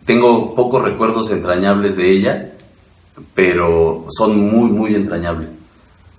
Tengo 0.05 0.55
pocos 0.55 0.83
recuerdos 0.83 1.31
entrañables 1.31 1.97
de 1.97 2.11
ella, 2.11 2.53
pero 3.35 4.07
son 4.11 4.39
muy, 4.39 4.71
muy 4.71 4.95
entrañables. 4.95 5.55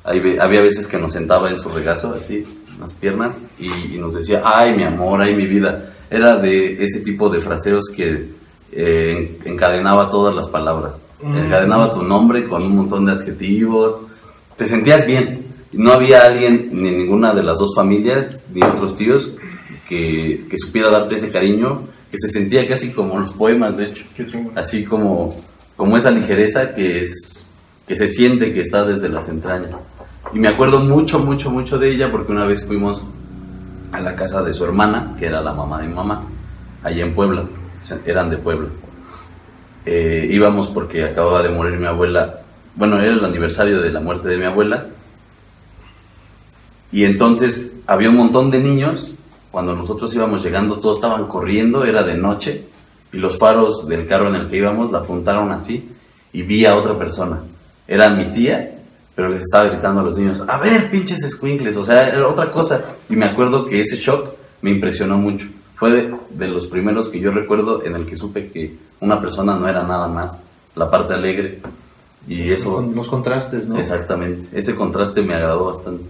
había 0.03 0.61
veces 0.61 0.87
que 0.87 0.97
nos 0.97 1.11
sentaba 1.11 1.49
en 1.51 1.59
su 1.59 1.69
regazo, 1.69 2.13
así, 2.13 2.43
en 2.73 2.81
las 2.81 2.93
piernas, 2.93 3.41
y, 3.59 3.95
y 3.95 3.99
nos 3.99 4.15
decía, 4.15 4.41
ay, 4.43 4.75
mi 4.75 4.83
amor, 4.83 5.21
ay, 5.21 5.35
mi 5.35 5.45
vida. 5.45 5.93
Era 6.09 6.37
de 6.37 6.83
ese 6.83 7.01
tipo 7.01 7.29
de 7.29 7.39
fraseos 7.39 7.85
que 7.95 8.36
eh, 8.71 9.39
encadenaba 9.45 10.09
todas 10.09 10.35
las 10.35 10.49
palabras. 10.49 10.99
Mm. 11.21 11.37
Encadenaba 11.37 11.93
tu 11.93 12.03
nombre 12.03 12.43
con 12.43 12.63
un 12.63 12.75
montón 12.75 13.05
de 13.05 13.13
adjetivos. 13.13 13.97
Te 14.55 14.65
sentías 14.65 15.05
bien. 15.05 15.45
No 15.73 15.91
había 15.91 16.21
alguien, 16.21 16.69
ni 16.71 16.91
ninguna 16.91 17.33
de 17.33 17.43
las 17.43 17.59
dos 17.59 17.75
familias, 17.75 18.47
ni 18.53 18.63
otros 18.63 18.95
tíos, 18.95 19.31
que, 19.87 20.45
que 20.49 20.57
supiera 20.57 20.89
darte 20.89 21.15
ese 21.15 21.29
cariño, 21.29 21.81
que 22.09 22.17
se 22.17 22.29
sentía 22.29 22.67
casi 22.67 22.91
como 22.91 23.19
los 23.19 23.31
poemas, 23.31 23.77
de 23.77 23.85
hecho. 23.85 24.05
Así 24.55 24.85
como, 24.85 25.35
como 25.75 25.97
esa 25.97 26.09
ligereza 26.11 26.73
que, 26.73 27.01
es, 27.01 27.45
que 27.85 27.95
se 27.95 28.07
siente 28.07 28.53
que 28.53 28.61
está 28.61 28.85
desde 28.85 29.09
las 29.09 29.27
entrañas. 29.27 29.71
Y 30.33 30.39
me 30.39 30.47
acuerdo 30.47 30.79
mucho, 30.79 31.19
mucho, 31.19 31.51
mucho 31.51 31.77
de 31.77 31.91
ella 31.91 32.11
porque 32.11 32.31
una 32.31 32.45
vez 32.45 32.65
fuimos 32.65 33.07
a 33.91 33.99
la 34.01 34.15
casa 34.15 34.43
de 34.43 34.53
su 34.53 34.63
hermana, 34.65 35.15
que 35.17 35.25
era 35.25 35.41
la 35.41 35.53
mamá 35.53 35.81
de 35.81 35.87
mi 35.87 35.93
mamá, 35.93 36.21
allá 36.83 37.03
en 37.05 37.13
Puebla 37.13 37.45
eran 38.05 38.29
de 38.29 38.37
pueblo. 38.37 38.69
Eh, 39.85 40.27
íbamos 40.29 40.67
porque 40.67 41.05
acababa 41.05 41.41
de 41.41 41.49
morir 41.49 41.79
mi 41.79 41.85
abuela, 41.85 42.41
bueno, 42.75 42.99
era 42.99 43.13
el 43.13 43.23
aniversario 43.23 43.81
de 43.81 43.91
la 43.91 44.01
muerte 44.01 44.27
de 44.27 44.37
mi 44.37 44.43
abuela, 44.43 44.87
y 46.91 47.05
entonces 47.05 47.77
había 47.87 48.09
un 48.09 48.17
montón 48.17 48.51
de 48.51 48.59
niños, 48.59 49.13
cuando 49.49 49.75
nosotros 49.75 50.13
íbamos 50.13 50.43
llegando 50.43 50.79
todos 50.79 50.97
estaban 50.97 51.27
corriendo, 51.27 51.85
era 51.85 52.03
de 52.03 52.17
noche, 52.17 52.65
y 53.13 53.17
los 53.17 53.37
faros 53.37 53.87
del 53.87 54.05
carro 54.07 54.27
en 54.27 54.35
el 54.35 54.47
que 54.49 54.57
íbamos 54.57 54.91
la 54.91 54.99
apuntaron 54.99 55.51
así, 55.51 55.89
y 56.33 56.41
vi 56.41 56.65
a 56.65 56.75
otra 56.75 56.97
persona. 56.97 57.41
Era 57.87 58.09
mi 58.09 58.25
tía, 58.25 58.79
pero 59.15 59.29
les 59.29 59.41
estaba 59.41 59.69
gritando 59.69 60.01
a 60.01 60.03
los 60.03 60.17
niños, 60.17 60.43
a 60.45 60.57
ver, 60.57 60.91
pinches 60.91 61.21
squinkles, 61.29 61.77
o 61.77 61.83
sea, 61.83 62.09
era 62.09 62.27
otra 62.27 62.51
cosa. 62.51 62.83
Y 63.09 63.15
me 63.15 63.25
acuerdo 63.25 63.65
que 63.65 63.79
ese 63.79 63.95
shock 63.95 64.33
me 64.61 64.69
impresionó 64.69 65.17
mucho 65.17 65.47
fue 65.77 66.09
de, 66.31 66.47
los 66.47 66.65
primeros 66.65 67.07
que 67.07 67.19
yo 67.19 67.31
recuerdo 67.31 67.85
en 67.85 67.95
el 67.95 68.07
que 68.07 68.15
supe 68.15 68.47
que 68.47 68.75
una 68.99 69.21
persona 69.21 69.55
no 69.55 69.69
era 69.69 69.83
nada 69.83 70.07
más 70.07 70.39
la 70.75 70.89
parte 70.89 71.13
alegre. 71.13 71.59
Y 72.27 72.51
eso... 72.51 72.81
Los 72.93 73.07
contrastes, 73.07 73.67
¿no? 73.67 73.77
Exactamente. 73.77 74.47
Ese 74.57 74.75
contraste 74.75 75.21
me 75.21 75.35
agradó 75.35 75.65
bastante. 75.65 76.03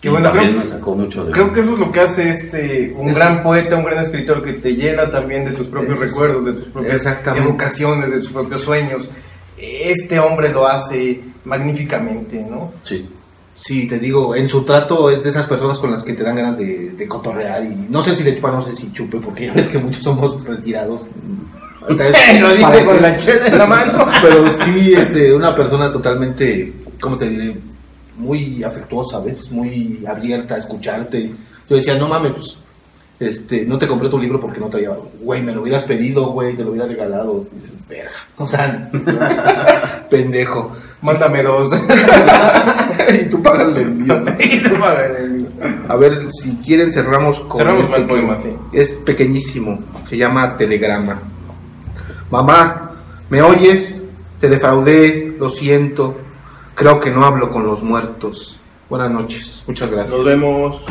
y 0.00 0.08
también 0.08 0.58
me 0.58 0.64
sacó 0.64 0.94
mucho 0.94 1.22
de... 1.22 1.32
Creo 1.32 1.52
que 1.52 1.60
eso 1.60 1.74
es 1.74 1.78
lo 1.78 1.92
que 1.92 2.00
hace 2.00 2.30
este 2.30 2.94
un 2.96 3.12
gran 3.12 3.42
poeta, 3.42 3.76
un 3.76 3.84
gran 3.84 4.02
escritor 4.02 4.42
que 4.42 4.54
te 4.54 4.74
llena 4.74 5.10
también 5.10 5.44
de 5.44 5.50
tus 5.50 5.68
propios 5.68 6.00
recuerdos, 6.00 6.46
de 6.46 6.52
tus 6.54 6.68
propias 6.68 7.06
evocaciones, 7.36 8.10
de 8.10 8.20
tus 8.20 8.32
propios 8.32 8.62
sueños. 8.62 9.10
Este 9.58 10.18
hombre 10.18 10.50
lo 10.50 10.66
hace 10.66 11.20
magníficamente, 11.44 12.40
¿no? 12.40 12.72
Sí. 12.80 13.06
Sí, 13.54 13.86
te 13.86 14.00
digo, 14.00 14.34
en 14.34 14.48
su 14.48 14.64
trato 14.64 15.10
es 15.10 15.22
de 15.22 15.30
esas 15.30 15.46
personas 15.46 15.78
con 15.78 15.92
las 15.92 16.02
que 16.02 16.12
te 16.12 16.24
dan 16.24 16.34
ganas 16.34 16.58
de, 16.58 17.06
cotorrear 17.08 17.64
y 17.64 17.86
no 17.88 18.02
sé 18.02 18.14
si 18.14 18.24
le 18.24 18.34
chupa, 18.34 18.50
no 18.50 18.60
sé 18.60 18.72
si 18.72 18.92
chupe, 18.92 19.18
porque 19.18 19.46
ya 19.46 19.52
ves 19.52 19.68
que 19.68 19.78
muchos 19.78 20.02
somos 20.02 20.44
retirados. 20.44 21.08
lo 21.88 22.54
dice 22.54 22.84
con 22.84 23.00
la 23.00 23.16
chela 23.16 23.46
en 23.46 23.58
la 23.58 23.66
mano. 23.66 24.06
Pero 24.22 24.50
sí, 24.50 24.94
este, 24.94 25.32
una 25.32 25.54
persona 25.54 25.92
totalmente, 25.92 26.72
¿cómo 27.00 27.16
te 27.16 27.28
diré? 27.28 27.56
Muy 28.16 28.64
afectuosa, 28.64 29.20
¿ves? 29.20 29.52
Muy 29.52 30.02
abierta 30.06 30.56
a 30.56 30.58
escucharte. 30.58 31.32
Yo 31.68 31.76
decía, 31.76 31.94
no 31.96 32.08
mames, 32.08 32.32
pues, 32.32 32.56
este, 33.20 33.64
no 33.64 33.78
te 33.78 33.86
compré 33.86 34.08
tu 34.08 34.18
libro 34.18 34.40
porque 34.40 34.58
no 34.58 34.68
traía, 34.68 34.90
güey, 35.20 35.42
me 35.42 35.52
lo 35.52 35.62
hubieras 35.62 35.84
pedido, 35.84 36.26
güey, 36.30 36.54
te 36.54 36.64
lo 36.64 36.70
hubiera 36.70 36.88
regalado. 36.88 37.46
Dice, 37.52 37.72
verga. 37.88 38.10
O 38.36 38.48
sea, 38.48 38.90
pendejo. 40.10 40.72
Mándame 41.00 41.42
dos. 41.42 41.70
y 43.22 43.28
tú 43.28 43.42
pagas 43.42 43.68
el 43.68 43.76
envío. 43.76 44.24
y 44.38 44.58
tú 44.60 44.74
pagas 44.78 45.10
el 45.10 45.24
envío. 45.24 45.48
A 45.88 45.96
ver, 45.96 46.26
si 46.30 46.56
quieren 46.56 46.92
cerramos 46.92 47.40
con 47.40 47.58
cerramos 47.58 47.84
este 47.84 48.02
poema, 48.02 48.36
sí. 48.36 48.50
Es 48.72 48.92
pequeñísimo, 48.92 49.80
se 50.04 50.16
llama 50.16 50.56
Telegrama. 50.56 51.20
Mamá, 52.30 52.92
¿me 53.30 53.42
oyes? 53.42 54.00
Te 54.40 54.48
defraudé, 54.48 55.36
lo 55.38 55.48
siento. 55.48 56.18
Creo 56.74 57.00
que 57.00 57.10
no 57.10 57.24
hablo 57.24 57.50
con 57.50 57.66
los 57.66 57.82
muertos. 57.82 58.58
Buenas 58.90 59.10
noches, 59.10 59.64
muchas 59.66 59.90
gracias. 59.90 60.16
Nos 60.16 60.26
vemos. 60.26 60.82